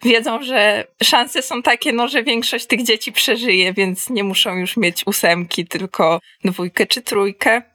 wiedzą, 0.04 0.44
że 0.44 0.88
szanse 1.04 1.42
są 1.42 1.62
takie, 1.62 1.94
no, 1.94 2.08
że 2.08 2.24
większość 2.24 2.66
tych 2.66 2.84
dzieci 2.84 3.12
przeżyje, 3.12 3.74
więc 3.74 4.10
nie 4.10 4.24
muszą 4.24 4.58
już 4.58 4.78
mieć 4.78 5.08
ósemki, 5.08 5.68
tylko 5.68 6.20
dwójkę 6.44 6.86
czy 6.86 7.02
trójkę. 7.02 7.71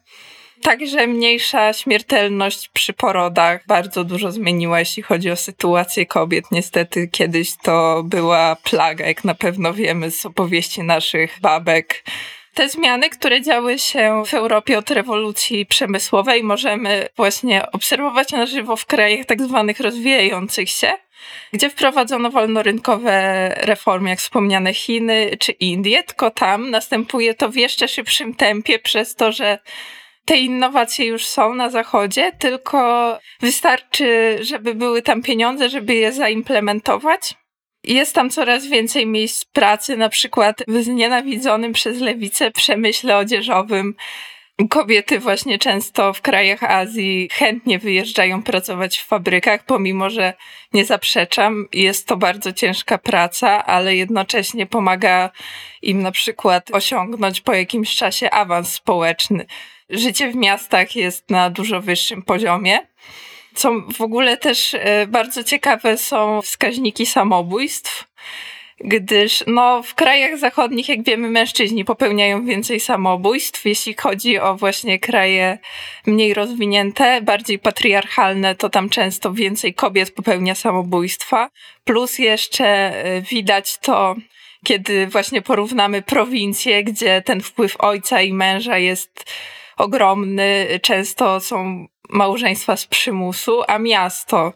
Także 0.63 1.07
mniejsza 1.07 1.73
śmiertelność 1.73 2.69
przy 2.69 2.93
porodach 2.93 3.67
bardzo 3.67 4.05
dużo 4.05 4.33
zmieniła, 4.33 4.79
jeśli 4.79 5.03
chodzi 5.03 5.31
o 5.31 5.37
sytuację 5.37 6.07
kobiet. 6.07 6.45
Niestety 6.51 7.09
kiedyś 7.09 7.57
to 7.57 8.03
była 8.05 8.57
plaga, 8.57 9.07
jak 9.07 9.25
na 9.25 9.35
pewno 9.35 9.75
wiemy 9.75 10.11
z 10.11 10.27
opowieści 10.27 10.83
naszych 10.83 11.39
babek. 11.41 12.05
Te 12.55 12.69
zmiany, 12.69 13.11
które 13.11 13.43
działy 13.43 13.79
się 13.79 14.23
w 14.27 14.35
Europie 14.35 14.79
od 14.79 14.91
rewolucji 14.91 15.67
przemysłowej, 15.67 16.43
możemy 16.43 17.09
właśnie 17.17 17.71
obserwować 17.73 18.33
na 18.33 18.47
żywo 18.47 18.77
w 18.77 18.87
krajach 18.87 19.27
tak 19.27 19.43
zwanych 19.43 19.81
rozwijających 19.81 20.71
się, 20.71 20.93
gdzie 21.53 21.71
wprowadzono 21.71 22.31
wolnorynkowe 22.31 23.49
reformy, 23.57 24.11
jak 24.11 24.19
wspomniane 24.19 24.75
Chiny 24.75 25.31
czy 25.41 25.53
Indie, 25.53 26.03
tylko 26.03 26.31
tam 26.31 26.71
następuje 26.71 27.35
to 27.35 27.49
w 27.49 27.57
jeszcze 27.57 27.89
szybszym 27.89 28.35
tempie 28.35 28.79
przez 28.79 29.15
to, 29.15 29.33
że 29.33 29.59
te 30.27 30.37
innowacje 30.37 31.07
już 31.07 31.27
są 31.27 31.55
na 31.55 31.71
zachodzie, 31.71 32.33
tylko 32.39 33.19
wystarczy, 33.41 34.39
żeby 34.41 34.75
były 34.75 35.03
tam 35.03 35.23
pieniądze, 35.23 35.71
żeby 35.71 35.95
je 35.95 36.13
zaimplementować. 36.13 37.35
Jest 37.85 38.15
tam 38.15 38.31
coraz 38.31 38.67
więcej 38.67 39.07
miejsc 39.07 39.45
pracy, 39.45 39.97
na 39.97 40.09
przykład 40.09 40.63
w 40.69 40.83
znienawidzonym 40.83 41.73
przez 41.73 42.01
lewicę 42.01 42.51
przemyśle 42.51 43.17
odzieżowym. 43.17 43.95
Kobiety 44.71 45.19
właśnie 45.19 45.59
często 45.59 46.13
w 46.13 46.23
krajach 46.23 46.63
Azji 46.63 47.29
chętnie 47.33 47.79
wyjeżdżają 47.79 48.43
pracować 48.43 48.99
w 48.99 49.07
fabrykach, 49.07 49.65
pomimo 49.65 50.11
że 50.11 50.35
nie 50.73 50.85
zaprzeczam, 50.85 51.69
jest 51.73 52.07
to 52.07 52.17
bardzo 52.17 52.53
ciężka 52.53 52.99
praca, 52.99 53.67
ale 53.67 53.97
jednocześnie 53.97 54.67
pomaga 54.67 55.31
im 55.83 56.03
na 56.03 56.11
przykład 56.11 56.71
osiągnąć 56.71 57.41
po 57.41 57.53
jakimś 57.53 57.97
czasie 57.97 58.31
awans 58.31 58.73
społeczny 58.73 59.47
życie 59.91 60.31
w 60.31 60.35
miastach 60.35 60.97
jest 60.97 61.31
na 61.31 61.51
dużo 61.51 61.81
wyższym 61.81 62.23
poziomie. 62.23 62.79
Co 63.55 63.73
w 63.95 64.01
ogóle 64.01 64.37
też 64.37 64.75
e, 64.75 65.07
bardzo 65.07 65.45
ciekawe 65.45 65.99
są 65.99 66.43
wskaźniki 66.43 67.07
samobójstw, 67.07 68.05
gdyż 68.81 69.45
no, 69.47 69.83
w 69.83 69.95
krajach 69.95 70.39
zachodnich, 70.39 70.89
jak 70.89 71.05
wiemy, 71.05 71.31
mężczyźni 71.31 71.85
popełniają 71.85 72.47
więcej 72.47 72.81
samobójstw. 72.81 73.65
Jeśli 73.65 73.95
chodzi 73.95 74.39
o 74.39 74.57
właśnie 74.57 74.99
kraje 74.99 75.59
mniej 76.07 76.35
rozwinięte, 76.35 77.21
bardziej 77.23 77.59
patriarchalne, 77.59 78.55
to 78.55 78.71
tam 78.71 78.89
często 78.89 79.33
więcej 79.33 79.75
kobiet 79.75 80.11
popełnia 80.11 80.55
samobójstwa. 80.55 81.51
Plus 81.85 82.19
jeszcze 82.19 82.67
e, 82.67 83.21
widać 83.21 83.79
to 83.79 84.17
kiedy 84.65 85.07
właśnie 85.07 85.43
porównamy 85.43 86.03
prowincje, 86.03 86.85
gdzie 86.85 87.23
ten 87.23 87.41
wpływ 87.41 87.77
ojca 87.79 88.23
i 88.23 88.33
męża 88.33 88.79
jest 88.79 89.25
ogromny, 89.77 90.67
często 90.83 91.41
są 91.41 91.87
małżeństwa 92.09 92.77
z 92.77 92.87
przymusu, 92.87 93.63
a 93.69 93.79
miasto, 93.79 94.53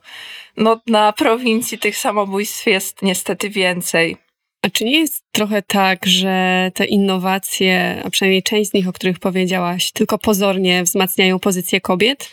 no 0.56 0.80
na 0.86 1.12
prowincji 1.12 1.78
tych 1.78 1.96
samobójstw 1.96 2.66
jest 2.66 3.02
niestety 3.02 3.50
więcej. 3.50 4.16
A 4.62 4.70
czy 4.70 4.84
nie 4.84 5.00
jest 5.00 5.24
trochę 5.32 5.62
tak, 5.62 6.06
że 6.06 6.70
te 6.74 6.84
innowacje, 6.84 8.02
a 8.04 8.10
przynajmniej 8.10 8.42
część 8.42 8.70
z 8.70 8.74
nich, 8.74 8.88
o 8.88 8.92
których 8.92 9.18
powiedziałaś, 9.18 9.92
tylko 9.92 10.18
pozornie 10.18 10.82
wzmacniają 10.82 11.38
pozycję 11.38 11.80
kobiet, 11.80 12.30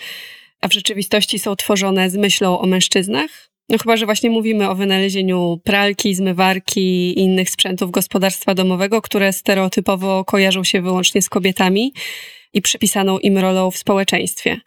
a 0.62 0.67
w 0.67 0.73
rzeczywistości 0.73 1.39
są 1.39 1.56
tworzone 1.56 2.10
z 2.10 2.17
myślą 2.17 2.60
o 2.60 2.65
mężczyznach? 2.65 3.30
No 3.69 3.78
chyba, 3.78 3.97
że 3.97 4.06
właśnie 4.06 4.30
mówimy 4.30 4.69
o 4.69 4.76
wynalezieniu 4.76 5.60
pralki, 5.63 6.15
zmywarki 6.15 6.80
i 6.80 7.19
innych 7.19 7.50
sprzętów 7.50 7.91
gospodarstwa 7.91 8.54
domowego, 8.54 9.02
które 9.02 9.34
stereotypowo 9.34 10.26
kojarzą 10.26 10.63
się 10.63 10.82
wyłącznie 10.82 11.21
z 11.21 11.30
kobietami 11.30 11.93
i 12.54 12.62
przypisaną 12.62 13.20
im 13.20 13.38
rolą 13.38 13.72
w 13.72 13.78
społeczeństwie. 13.78 14.60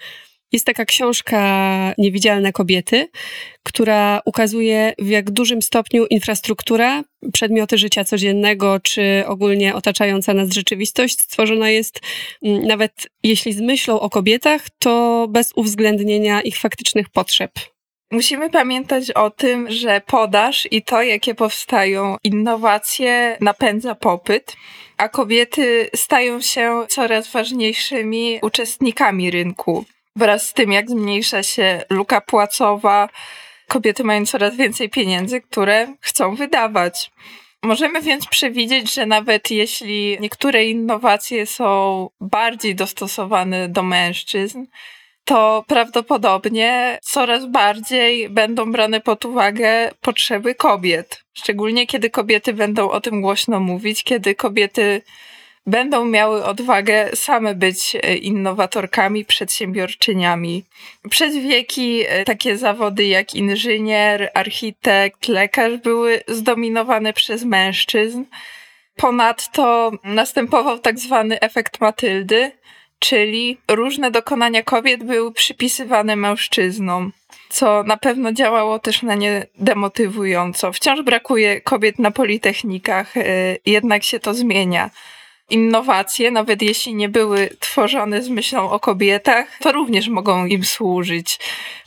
Jest 0.53 0.66
taka 0.66 0.85
książka 0.85 1.95
Niewidzialne 1.99 2.53
kobiety, 2.53 3.09
która 3.62 4.21
ukazuje 4.25 4.93
w 4.99 5.09
jak 5.09 5.31
dużym 5.31 5.62
stopniu 5.62 6.07
infrastruktura, 6.07 7.05
przedmioty 7.33 7.79
życia 7.79 8.05
codziennego, 8.05 8.81
czy 8.81 9.25
ogólnie 9.27 9.75
otaczająca 9.75 10.35
nas 10.35 10.51
rzeczywistość 10.51 11.21
stworzona 11.21 11.71
jest 11.71 12.01
mm, 12.43 12.66
nawet 12.66 13.07
jeśli 13.23 13.53
z 13.53 13.61
myślą 13.61 14.01
o 14.01 14.11
kobietach, 14.11 14.66
to 14.79 15.27
bez 15.31 15.53
uwzględnienia 15.57 16.43
ich 16.43 16.59
faktycznych 16.59 17.09
potrzeb. 17.09 17.51
Musimy 18.12 18.51
pamiętać 18.51 19.11
o 19.11 19.31
tym, 19.31 19.70
że 19.70 20.01
podaż 20.07 20.68
i 20.70 20.83
to, 20.83 21.03
jakie 21.03 21.35
powstają 21.35 22.16
innowacje, 22.25 23.37
napędza 23.40 23.94
popyt, 23.94 24.57
a 24.96 25.09
kobiety 25.09 25.90
stają 25.94 26.40
się 26.40 26.87
coraz 26.88 27.33
ważniejszymi 27.33 28.38
uczestnikami 28.42 29.31
rynku. 29.31 29.85
Wraz 30.16 30.49
z 30.49 30.53
tym, 30.53 30.73
jak 30.73 30.90
zmniejsza 30.90 31.42
się 31.42 31.83
luka 31.90 32.20
płacowa, 32.20 33.09
kobiety 33.68 34.05
mają 34.05 34.27
coraz 34.27 34.57
więcej 34.57 34.90
pieniędzy, 34.90 35.40
które 35.40 35.94
chcą 36.01 36.35
wydawać. 36.35 37.11
Możemy 37.62 38.03
więc 38.03 38.27
przewidzieć, 38.27 38.94
że 38.94 39.07
nawet 39.07 39.51
jeśli 39.51 40.16
niektóre 40.20 40.64
innowacje 40.64 41.46
są 41.46 42.09
bardziej 42.20 42.75
dostosowane 42.75 43.68
do 43.68 43.83
mężczyzn, 43.83 44.64
to 45.31 45.64
prawdopodobnie 45.66 46.99
coraz 47.03 47.47
bardziej 47.47 48.29
będą 48.29 48.73
brane 48.73 49.01
pod 49.01 49.25
uwagę 49.25 49.90
potrzeby 50.01 50.55
kobiet. 50.55 51.25
Szczególnie 51.33 51.87
kiedy 51.87 52.11
kobiety 52.11 52.53
będą 52.53 52.90
o 52.90 53.01
tym 53.01 53.21
głośno 53.21 53.61
mówić, 53.61 54.05
kiedy 54.05 54.35
kobiety 54.35 55.03
będą 55.66 56.05
miały 56.05 56.45
odwagę 56.45 57.11
same 57.14 57.55
być 57.55 57.97
e, 58.03 58.16
innowatorkami, 58.16 59.25
przedsiębiorczyniami. 59.25 60.64
Przez 61.11 61.37
wieki 61.37 62.03
e, 62.09 62.25
takie 62.25 62.57
zawody 62.57 63.05
jak 63.07 63.35
inżynier, 63.35 64.31
architekt, 64.35 65.29
lekarz 65.29 65.77
były 65.77 66.23
zdominowane 66.29 67.12
przez 67.12 67.45
mężczyzn. 67.45 68.25
Ponadto 68.97 69.93
następował 70.05 70.79
tak 70.79 70.99
zwany 70.99 71.40
efekt 71.40 71.81
Matyldy, 71.81 72.53
czyli 73.01 73.59
różne 73.69 74.11
dokonania 74.11 74.63
kobiet 74.63 75.05
były 75.05 75.33
przypisywane 75.33 76.17
mężczyznom, 76.17 77.13
co 77.49 77.83
na 77.83 77.97
pewno 77.97 78.33
działało 78.33 78.79
też 78.79 79.03
na 79.03 79.15
nie 79.15 79.47
demotywująco. 79.59 80.73
Wciąż 80.73 81.03
brakuje 81.03 81.61
kobiet 81.61 81.99
na 81.99 82.11
politechnikach, 82.11 83.17
e, 83.17 83.23
jednak 83.67 84.05
się 84.05 84.21
to 84.21 84.35
zmienia 84.35 84.91
innowacje, 85.51 86.31
nawet 86.31 86.63
jeśli 86.63 86.95
nie 86.95 87.09
były 87.09 87.51
tworzone 87.61 88.23
z 88.23 88.29
myślą 88.29 88.71
o 88.71 88.81
kobietach, 88.81 89.59
to 89.61 89.73
również 89.73 90.09
mogą 90.09 90.47
im 90.47 90.65
służyć, 90.65 91.39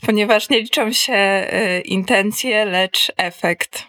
ponieważ 0.06 0.49
nie 0.49 0.60
liczą 0.60 0.91
się 0.91 1.13
e, 1.13 1.82
intencje, 1.82 2.65
lecz 2.65 3.12
efekt. 3.17 3.84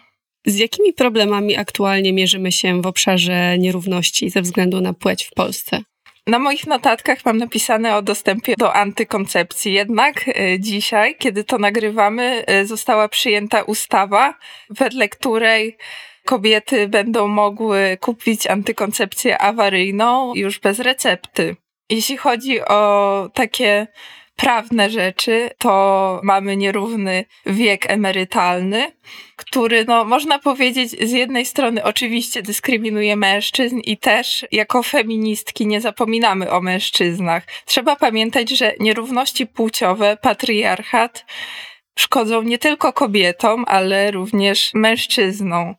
Z 0.45 0.57
jakimi 0.57 0.93
problemami 0.93 1.57
aktualnie 1.57 2.13
mierzymy 2.13 2.51
się 2.51 2.81
w 2.81 2.87
obszarze 2.87 3.57
nierówności 3.57 4.29
ze 4.29 4.41
względu 4.41 4.81
na 4.81 4.93
płeć 4.93 5.23
w 5.23 5.33
Polsce? 5.33 5.81
Na 6.27 6.39
moich 6.39 6.67
notatkach 6.67 7.25
mam 7.25 7.37
napisane 7.37 7.95
o 7.95 8.01
dostępie 8.01 8.53
do 8.57 8.73
antykoncepcji. 8.73 9.73
Jednak 9.73 10.27
e, 10.27 10.59
dzisiaj, 10.59 11.15
kiedy 11.15 11.43
to 11.43 11.57
nagrywamy, 11.57 12.43
e, 12.47 12.65
została 12.65 13.09
przyjęta 13.09 13.63
ustawa, 13.63 14.33
wedle 14.69 15.09
której 15.09 15.77
kobiety 16.25 16.87
będą 16.87 17.27
mogły 17.27 17.97
kupić 18.01 18.47
antykoncepcję 18.47 19.37
awaryjną 19.37 20.35
już 20.35 20.59
bez 20.59 20.79
recepty. 20.79 21.55
Jeśli 21.89 22.17
chodzi 22.17 22.61
o 22.61 23.29
takie 23.33 23.87
prawne 24.35 24.89
rzeczy, 24.89 25.49
to 25.57 26.19
mamy 26.23 26.57
nierówny 26.57 27.25
wiek 27.45 27.91
emerytalny, 27.91 28.91
który, 29.35 29.85
no, 29.85 30.05
można 30.05 30.39
powiedzieć, 30.39 30.91
z 30.91 31.11
jednej 31.11 31.45
strony 31.45 31.83
oczywiście 31.83 32.41
dyskryminuje 32.41 33.15
mężczyzn 33.15 33.79
i 33.79 33.97
też 33.97 34.45
jako 34.51 34.83
feministki 34.83 35.67
nie 35.67 35.81
zapominamy 35.81 36.51
o 36.51 36.61
mężczyznach. 36.61 37.43
Trzeba 37.65 37.95
pamiętać, 37.95 38.49
że 38.49 38.73
nierówności 38.79 39.47
płciowe, 39.47 40.17
patriarchat 40.21 41.25
szkodzą 41.99 42.41
nie 42.41 42.57
tylko 42.57 42.93
kobietom, 42.93 43.65
ale 43.67 44.11
również 44.11 44.71
mężczyznom. 44.73 45.75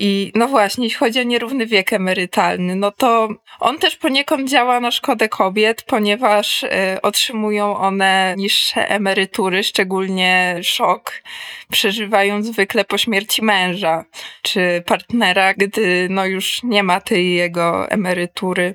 I 0.00 0.32
no 0.34 0.48
właśnie, 0.48 0.84
jeśli 0.84 0.98
chodzi 0.98 1.20
o 1.20 1.22
nierówny 1.22 1.66
wiek 1.66 1.92
emerytalny, 1.92 2.76
no 2.76 2.90
to 2.90 3.28
on 3.60 3.78
też 3.78 3.96
poniekąd 3.96 4.50
działa 4.50 4.80
na 4.80 4.90
szkodę 4.90 5.28
kobiet, 5.28 5.82
ponieważ 5.82 6.62
y, 6.62 6.68
otrzymują 7.02 7.76
one 7.76 8.34
niższe 8.36 8.90
emerytury, 8.90 9.62
szczególnie 9.64 10.58
szok 10.62 11.22
przeżywają 11.70 12.42
zwykle 12.42 12.84
po 12.84 12.98
śmierci 12.98 13.44
męża 13.44 14.04
czy 14.42 14.82
partnera, 14.86 15.54
gdy 15.54 16.06
no 16.10 16.26
już 16.26 16.62
nie 16.62 16.82
ma 16.82 17.00
tej 17.00 17.34
jego 17.34 17.90
emerytury. 17.90 18.74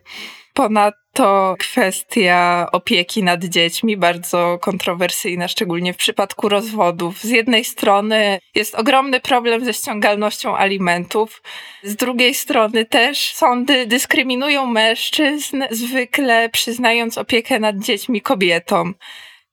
Ponadto 0.54 1.56
kwestia 1.60 2.68
opieki 2.72 3.24
nad 3.24 3.44
dziećmi, 3.44 3.98
bardzo 3.98 4.58
kontrowersyjna, 4.62 5.48
szczególnie 5.48 5.94
w 5.94 5.98
przypadku 5.98 6.50
rozwodów. 6.50 7.22
Z 7.22 7.30
jednej 7.30 7.66
strony 7.66 8.40
jest 8.56 8.76
ogromny 8.76 9.20
problem 9.20 9.66
ze 9.66 9.74
ściągalnością 9.74 10.58
alimentów, 10.58 11.42
z 11.84 11.96
drugiej 11.96 12.34
strony 12.34 12.86
też 12.86 13.34
sądy 13.34 13.86
dyskryminują 13.86 14.66
mężczyzn, 14.66 15.64
zwykle 15.72 16.50
przyznając 16.50 17.18
opiekę 17.18 17.60
nad 17.60 17.78
dziećmi 17.80 18.22
kobietom. 18.22 18.96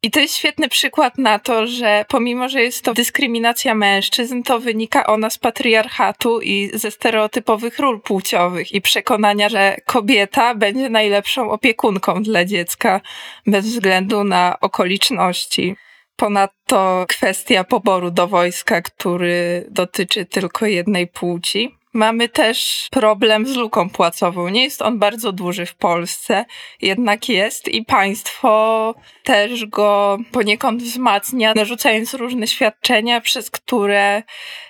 I 0.03 0.11
to 0.11 0.21
jest 0.21 0.37
świetny 0.37 0.69
przykład 0.69 1.19
na 1.19 1.39
to, 1.39 1.67
że 1.67 2.05
pomimo, 2.09 2.49
że 2.49 2.63
jest 2.63 2.85
to 2.85 2.95
dyskryminacja 2.95 3.75
mężczyzn, 3.75 4.43
to 4.43 4.61
wynika 4.61 5.07
ona 5.07 5.31
z 5.31 5.39
patriarchatu 5.39 6.41
i 6.41 6.71
ze 6.75 6.91
stereotypowych 6.91 7.79
ról 7.79 8.01
płciowych 8.01 8.73
i 8.73 8.81
przekonania, 8.81 9.49
że 9.49 9.77
kobieta 9.87 10.55
będzie 10.55 10.89
najlepszą 10.89 11.51
opiekunką 11.51 12.23
dla 12.23 12.45
dziecka 12.45 13.01
bez 13.47 13.67
względu 13.67 14.25
na 14.25 14.57
okoliczności. 14.61 15.77
Ponadto 16.17 17.05
kwestia 17.09 17.65
poboru 17.65 18.11
do 18.11 18.29
wojska, 18.29 18.83
który 18.83 19.67
dotyczy 19.71 20.25
tylko 20.27 20.67
jednej 20.67 21.07
płci. 21.07 21.80
Mamy 21.93 22.29
też 22.29 22.89
problem 22.91 23.47
z 23.47 23.57
luką 23.57 23.91
płacową. 23.91 24.49
Nie 24.49 24.65
jest 24.65 24.83
on 24.83 24.99
bardzo 24.99 25.33
duży 25.33 25.67
w 25.67 25.75
Polsce, 25.75 26.45
jednak 26.83 27.29
jest 27.29 27.69
i 27.69 27.85
państwo 27.85 28.95
też 29.25 29.67
go 29.67 30.19
poniekąd 30.33 30.83
wzmacnia, 30.83 31.55
narzucając 31.55 32.15
różne 32.15 32.47
świadczenia, 32.47 33.21
przez 33.21 33.51
które 33.51 34.23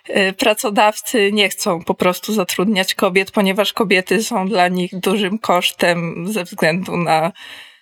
y, 0.09 0.33
pracodawcy 0.33 1.33
nie 1.33 1.49
chcą 1.49 1.85
po 1.85 1.95
prostu 1.95 2.33
zatrudniać 2.33 2.95
kobiet, 2.95 3.31
ponieważ 3.31 3.73
kobiety 3.73 4.23
są 4.23 4.49
dla 4.49 4.69
nich 4.69 4.91
dużym 5.01 5.39
kosztem 5.39 6.25
ze 6.29 6.45
względu 6.45 6.97
na 6.97 7.33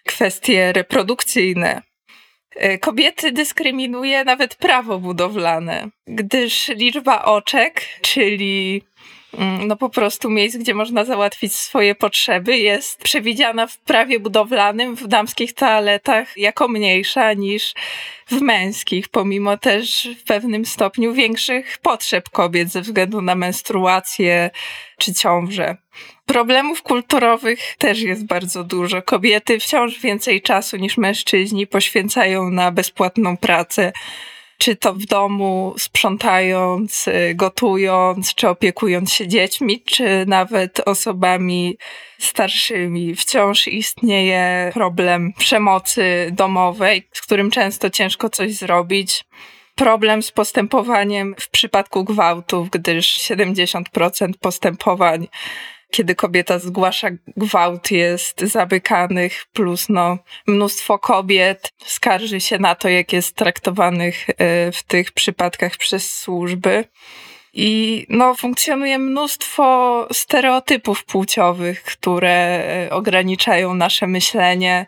kwestie 0.04 0.72
reprodukcyjne. 0.72 1.82
Y, 2.64 2.78
kobiety 2.78 3.32
dyskryminuje 3.32 4.24
nawet 4.24 4.54
prawo 4.54 4.98
budowlane, 4.98 5.88
gdyż 6.06 6.68
liczba 6.68 7.24
oczek, 7.24 7.84
czyli 8.00 8.82
no 9.66 9.76
po 9.76 9.88
prostu 9.88 10.30
miejsc, 10.30 10.56
gdzie 10.56 10.74
można 10.74 11.04
załatwić 11.04 11.54
swoje 11.54 11.94
potrzeby, 11.94 12.58
jest 12.58 13.02
przewidziana 13.02 13.66
w 13.66 13.78
prawie 13.78 14.20
budowlanym 14.20 14.96
w 14.96 15.06
damskich 15.06 15.54
toaletach 15.54 16.36
jako 16.36 16.68
mniejsza 16.68 17.32
niż 17.32 17.74
w 18.26 18.40
męskich, 18.40 19.08
pomimo 19.08 19.56
też 19.56 20.08
w 20.20 20.24
pewnym 20.24 20.66
stopniu 20.66 21.14
większych 21.14 21.78
potrzeb 21.78 22.30
kobiet 22.30 22.68
ze 22.68 22.80
względu 22.80 23.22
na 23.22 23.34
menstruację 23.34 24.50
czy 24.98 25.14
ciążę. 25.14 25.76
Problemów 26.26 26.82
kulturowych 26.82 27.76
też 27.78 28.00
jest 28.00 28.26
bardzo 28.26 28.64
dużo. 28.64 29.02
Kobiety 29.02 29.60
wciąż 29.60 30.00
więcej 30.00 30.42
czasu 30.42 30.76
niż 30.76 30.96
mężczyźni 30.96 31.66
poświęcają 31.66 32.50
na 32.50 32.72
bezpłatną 32.72 33.36
pracę 33.36 33.92
czy 34.58 34.76
to 34.76 34.94
w 34.94 35.04
domu 35.04 35.74
sprzątając, 35.78 37.08
y, 37.08 37.34
gotując, 37.34 38.34
czy 38.34 38.48
opiekując 38.48 39.12
się 39.12 39.28
dziećmi, 39.28 39.82
czy 39.82 40.24
nawet 40.26 40.80
osobami 40.88 41.78
starszymi. 42.18 43.14
Wciąż 43.14 43.68
istnieje 43.68 44.70
problem 44.74 45.32
przemocy 45.32 46.28
domowej, 46.32 47.08
z 47.12 47.22
którym 47.22 47.50
często 47.50 47.90
ciężko 47.90 48.30
coś 48.30 48.54
zrobić. 48.54 49.24
Problem 49.74 50.22
z 50.22 50.32
postępowaniem 50.32 51.34
w 51.40 51.48
przypadku 51.48 52.04
gwałtów, 52.04 52.70
gdyż 52.70 53.18
70% 53.18 53.82
postępowań 54.40 55.28
kiedy 55.90 56.14
kobieta 56.14 56.58
zgłasza 56.58 57.08
gwałt, 57.36 57.90
jest 57.90 58.40
zamykanych, 58.40 59.46
plus 59.52 59.88
no, 59.88 60.18
mnóstwo 60.46 60.98
kobiet 60.98 61.72
skarży 61.84 62.40
się 62.40 62.58
na 62.58 62.74
to, 62.74 62.88
jak 62.88 63.12
jest 63.12 63.36
traktowanych 63.36 64.30
e, 64.30 64.34
w 64.72 64.82
tych 64.82 65.12
przypadkach 65.12 65.76
przez 65.76 66.16
służby. 66.16 66.84
I 67.54 68.06
no, 68.08 68.34
funkcjonuje 68.34 68.98
mnóstwo 68.98 70.06
stereotypów 70.12 71.04
płciowych, 71.04 71.82
które 71.82 72.30
e, 72.30 72.90
ograniczają 72.90 73.74
nasze 73.74 74.06
myślenie 74.06 74.86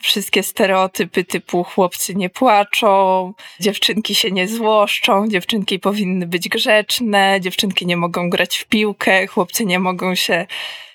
wszystkie 0.00 0.42
stereotypy 0.42 1.24
typu 1.24 1.64
chłopcy 1.64 2.14
nie 2.14 2.30
płaczą, 2.30 3.32
dziewczynki 3.60 4.14
się 4.14 4.30
nie 4.30 4.48
złoszczą, 4.48 5.28
dziewczynki 5.28 5.78
powinny 5.78 6.26
być 6.26 6.48
grzeczne, 6.48 7.38
dziewczynki 7.40 7.86
nie 7.86 7.96
mogą 7.96 8.30
grać 8.30 8.56
w 8.56 8.66
piłkę, 8.66 9.26
chłopcy 9.26 9.66
nie 9.66 9.78
mogą 9.78 10.14
się 10.14 10.46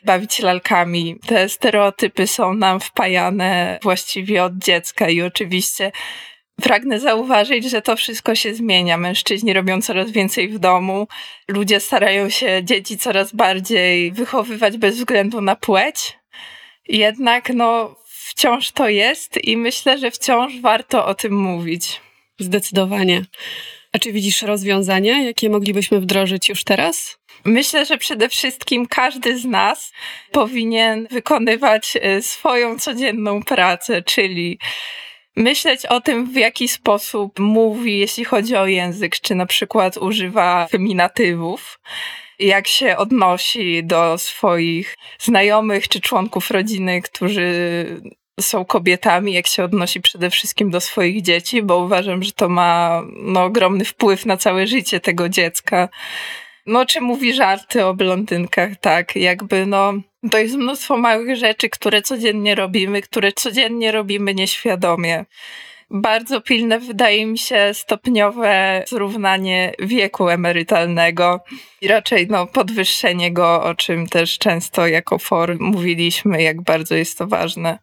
bawić 0.04 0.39
lalkami. 0.39 1.15
Te 1.28 1.50
stereotypy 1.50 2.28
są 2.28 2.54
nam 2.54 2.80
wpajane 2.80 3.80
właściwie 3.84 4.44
od 4.44 4.58
dziecka 4.58 5.10
i 5.10 5.22
oczywiście 5.22 5.91
Pragnę 6.62 7.00
zauważyć, 7.00 7.70
że 7.70 7.82
to 7.82 7.96
wszystko 7.96 8.36
się 8.36 8.54
zmienia. 8.54 8.98
Mężczyźni 8.98 9.54
robią 9.54 9.82
coraz 9.82 10.12
więcej 10.12 10.50
w 10.50 10.60
domu, 10.60 11.08
ludzie 11.48 11.80
starają 11.80 12.30
się 12.30 12.62
dzieci 12.63 12.98
coraz 12.98 13.36
bardziej 13.36 14.12
wychowywać 14.12 14.78
bez 14.78 14.96
względu 14.96 15.41
na 15.41 15.56
płeć. 15.56 16.18
Jednak 16.88 17.50
no, 17.54 17.96
wciąż 18.26 18.72
to 18.72 18.90
jest 18.90 19.44
i 19.44 19.58
myślę, 19.58 19.98
że 19.98 20.12
wciąż 20.12 20.60
warto 20.62 21.06
o 21.06 21.16
tym 21.16 21.34
mówić. 21.34 22.02
Zdecydowanie. 22.40 23.22
A 23.94 24.00
czy 24.00 24.12
widzisz 24.12 24.42
rozwiązania, 24.42 25.24
jakie 25.24 25.50
moglibyśmy 25.50 26.00
wdrożyć 26.00 26.50
już 26.50 26.64
teraz? 26.64 27.18
Myślę, 27.46 27.86
że 27.86 27.98
przede 27.98 28.30
wszystkim 28.30 28.88
każdy 28.88 29.40
z 29.40 29.46
nas 29.46 29.92
powinien 30.32 31.08
wykonywać 31.12 31.94
e, 32.02 32.22
swoją 32.22 32.80
codzienną 32.80 33.44
pracę, 33.44 34.02
czyli 34.02 34.60
myśleć 35.36 35.86
o 35.86 36.02
tym, 36.02 36.32
w 36.32 36.36
jaki 36.36 36.68
sposób 36.68 37.40
mówi, 37.40 38.00
jeśli 38.00 38.26
chodzi 38.26 38.56
o 38.56 38.68
język, 38.68 39.20
czy 39.20 39.36
na 39.36 39.46
przykład 39.46 39.98
używa 39.98 40.68
feminatywów 40.68 41.80
jak 42.39 42.67
się 42.67 42.98
odnosi 42.98 43.84
do 43.84 44.17
swoich 44.17 44.98
znajomych 45.19 45.88
czy 45.88 46.02
członków 46.02 46.52
rodziny, 46.52 47.02
którzy 47.02 47.86
są 48.41 48.65
kobietami, 48.65 49.34
jak 49.34 49.48
się 49.48 49.63
odnosi 49.63 50.02
przede 50.02 50.30
wszystkim 50.30 50.69
do 50.69 50.82
swoich 50.82 51.21
dzieci, 51.21 51.62
bo 51.62 51.78
uważam, 51.78 52.24
że 52.24 52.32
to 52.32 52.50
ma 52.50 53.02
no, 53.17 53.43
ogromny 53.43 53.86
wpływ 53.86 54.26
na 54.26 54.38
całe 54.38 54.67
życie 54.67 55.00
tego 55.00 55.30
dziecka. 55.30 55.89
No, 56.65 56.86
czy 56.86 57.02
mówi 57.02 57.34
żarty 57.34 57.86
o 57.86 57.93
blondynkach, 57.93 58.71
tak, 58.82 59.15
jakby 59.15 59.65
no, 59.65 59.93
to 60.32 60.38
jest 60.38 60.56
mnóstwo 60.56 60.98
małych 60.98 61.36
rzeczy, 61.36 61.69
które 61.69 62.02
codziennie 62.02 62.56
robimy, 62.56 63.02
które 63.02 63.32
codziennie 63.32 63.91
robimy 63.91 64.34
nieświadomie. 64.34 65.26
Bardzo 65.97 66.41
pilne 66.41 66.79
wydaje 66.79 67.25
mi 67.25 67.38
się 67.38 67.71
stopniowe 67.73 68.84
zrównanie 68.88 69.73
wieku 69.79 70.29
emerytalnego 70.29 71.43
i 71.81 71.88
raczej 71.88 72.27
no, 72.29 72.47
podwyższenie 72.47 73.31
go, 73.31 73.63
o 73.63 73.75
czym 73.75 74.08
też 74.08 74.38
często 74.38 74.88
jako 74.88 75.19
for 75.19 75.60
mówiliśmy, 75.60 76.41
jak 76.41 76.62
bardzo 76.62 76.95
jest 76.95 77.17
to 77.17 77.27
ważne. 77.27 77.79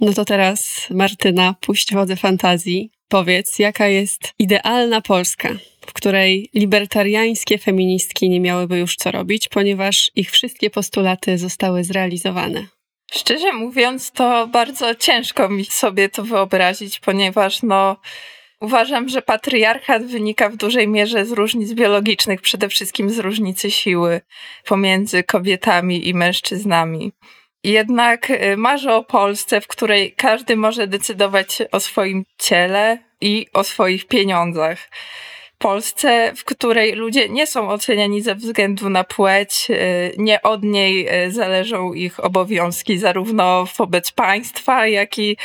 No 0.00 0.12
to 0.12 0.24
teraz, 0.24 0.86
Martyna, 0.90 1.54
puść 1.60 1.94
wodze 1.94 2.16
fantazji. 2.16 2.90
Powiedz, 3.08 3.58
jaka 3.58 3.86
jest 3.86 4.34
idealna 4.38 5.00
Polska, 5.00 5.48
w 5.86 5.92
której 5.92 6.50
libertariańskie 6.54 7.58
feministki 7.58 8.30
nie 8.30 8.40
miałyby 8.40 8.78
już 8.78 8.96
co 8.96 9.10
robić, 9.10 9.48
ponieważ 9.48 10.10
ich 10.16 10.30
wszystkie 10.30 10.70
postulaty 10.70 11.38
zostały 11.38 11.84
zrealizowane? 11.84 12.77
Szczerze 13.12 13.52
mówiąc, 13.52 14.10
to 14.10 14.46
bardzo 14.46 14.94
ciężko 14.94 15.48
mi 15.48 15.64
sobie 15.64 16.08
to 16.08 16.24
wyobrazić, 16.24 17.00
ponieważ 17.00 17.62
no, 17.62 17.96
uważam, 18.60 19.08
że 19.08 19.22
patriarchat 19.22 20.06
wynika 20.06 20.48
w 20.48 20.56
dużej 20.56 20.88
mierze 20.88 21.26
z 21.26 21.32
różnic 21.32 21.72
biologicznych, 21.72 22.40
przede 22.40 22.68
wszystkim 22.68 23.10
z 23.10 23.18
różnicy 23.18 23.70
siły 23.70 24.20
pomiędzy 24.64 25.22
kobietami 25.22 26.08
i 26.08 26.14
mężczyznami. 26.14 27.12
Jednak 27.64 28.30
y, 28.30 28.56
marzę 28.56 28.94
o 28.94 29.04
Polsce, 29.04 29.60
w 29.60 29.66
której 29.66 30.12
każdy 30.12 30.56
może 30.56 30.86
decydować 30.86 31.62
o 31.72 31.80
swoim 31.80 32.24
ciele 32.38 32.98
i 33.20 33.46
o 33.52 33.64
swoich 33.64 34.06
pieniądzach. 34.06 34.78
Polsce, 35.58 36.32
w 36.36 36.44
której 36.44 36.92
ludzie 36.92 37.28
nie 37.28 37.46
są 37.46 37.68
oceniani 37.68 38.22
ze 38.22 38.34
względu 38.34 38.90
na 38.90 39.04
płeć, 39.04 39.66
y, 39.70 40.14
nie 40.18 40.42
od 40.42 40.62
niej 40.62 41.24
y, 41.26 41.32
zależą 41.32 41.92
ich 41.92 42.24
obowiązki, 42.24 42.98
zarówno 42.98 43.64
wobec 43.78 44.12
państwa, 44.12 44.86
jak 44.86 45.18
i 45.18 45.36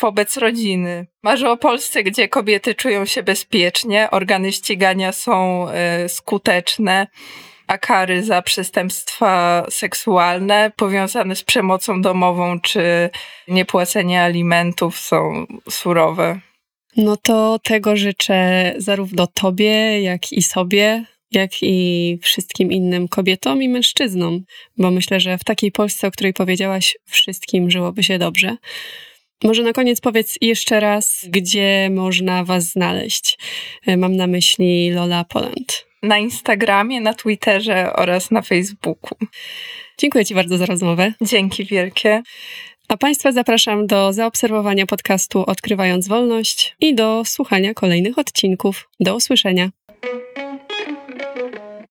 wobec 0.00 0.36
rodziny. 0.36 1.06
Marzę 1.22 1.50
o 1.50 1.56
Polsce, 1.56 2.02
gdzie 2.02 2.28
kobiety 2.28 2.74
czują 2.74 3.04
się 3.04 3.22
bezpiecznie, 3.22 4.08
organy 4.10 4.52
ścigania 4.52 5.12
są 5.12 5.66
skuteczne 6.08 7.06
a 7.66 7.78
kary 7.78 8.24
za 8.24 8.42
przestępstwa 8.42 9.64
seksualne 9.70 10.72
powiązane 10.76 11.36
z 11.36 11.44
przemocą 11.44 12.02
domową 12.02 12.60
czy 12.60 13.10
niepłacenie 13.48 14.22
alimentów 14.22 14.98
są 14.98 15.46
surowe. 15.70 16.40
No 16.96 17.16
to 17.16 17.58
tego 17.62 17.96
życzę 17.96 18.72
zarówno 18.76 19.26
tobie, 19.26 20.02
jak 20.02 20.32
i 20.32 20.42
sobie, 20.42 21.04
jak 21.30 21.50
i 21.62 22.18
wszystkim 22.22 22.72
innym 22.72 23.08
kobietom 23.08 23.62
i 23.62 23.68
mężczyznom, 23.68 24.44
bo 24.78 24.90
myślę, 24.90 25.20
że 25.20 25.38
w 25.38 25.44
takiej 25.44 25.72
Polsce, 25.72 26.06
o 26.06 26.10
której 26.10 26.32
powiedziałaś, 26.32 26.96
wszystkim 27.06 27.70
żyłoby 27.70 28.02
się 28.02 28.18
dobrze. 28.18 28.56
Może 29.44 29.62
na 29.62 29.72
koniec 29.72 30.00
powiedz 30.00 30.34
jeszcze 30.40 30.80
raz, 30.80 31.26
gdzie 31.28 31.90
można 31.92 32.44
Was 32.44 32.64
znaleźć. 32.64 33.38
Mam 33.96 34.16
na 34.16 34.26
myśli 34.26 34.90
Lola 34.90 35.24
Poland 35.24 35.86
na 36.06 36.18
Instagramie, 36.18 37.00
na 37.00 37.14
Twitterze 37.14 37.92
oraz 37.92 38.30
na 38.30 38.42
Facebooku. 38.42 39.18
Dziękuję 39.98 40.24
Ci 40.24 40.34
bardzo 40.34 40.58
za 40.58 40.66
rozmowę. 40.66 41.12
Dzięki 41.22 41.64
wielkie. 41.64 42.22
A 42.88 42.96
Państwa 42.96 43.32
zapraszam 43.32 43.86
do 43.86 44.12
zaobserwowania 44.12 44.86
podcastu 44.86 45.44
Odkrywając 45.46 46.08
Wolność 46.08 46.76
i 46.80 46.94
do 46.94 47.22
słuchania 47.24 47.74
kolejnych 47.74 48.18
odcinków. 48.18 48.88
Do 49.00 49.16
usłyszenia. 49.16 49.70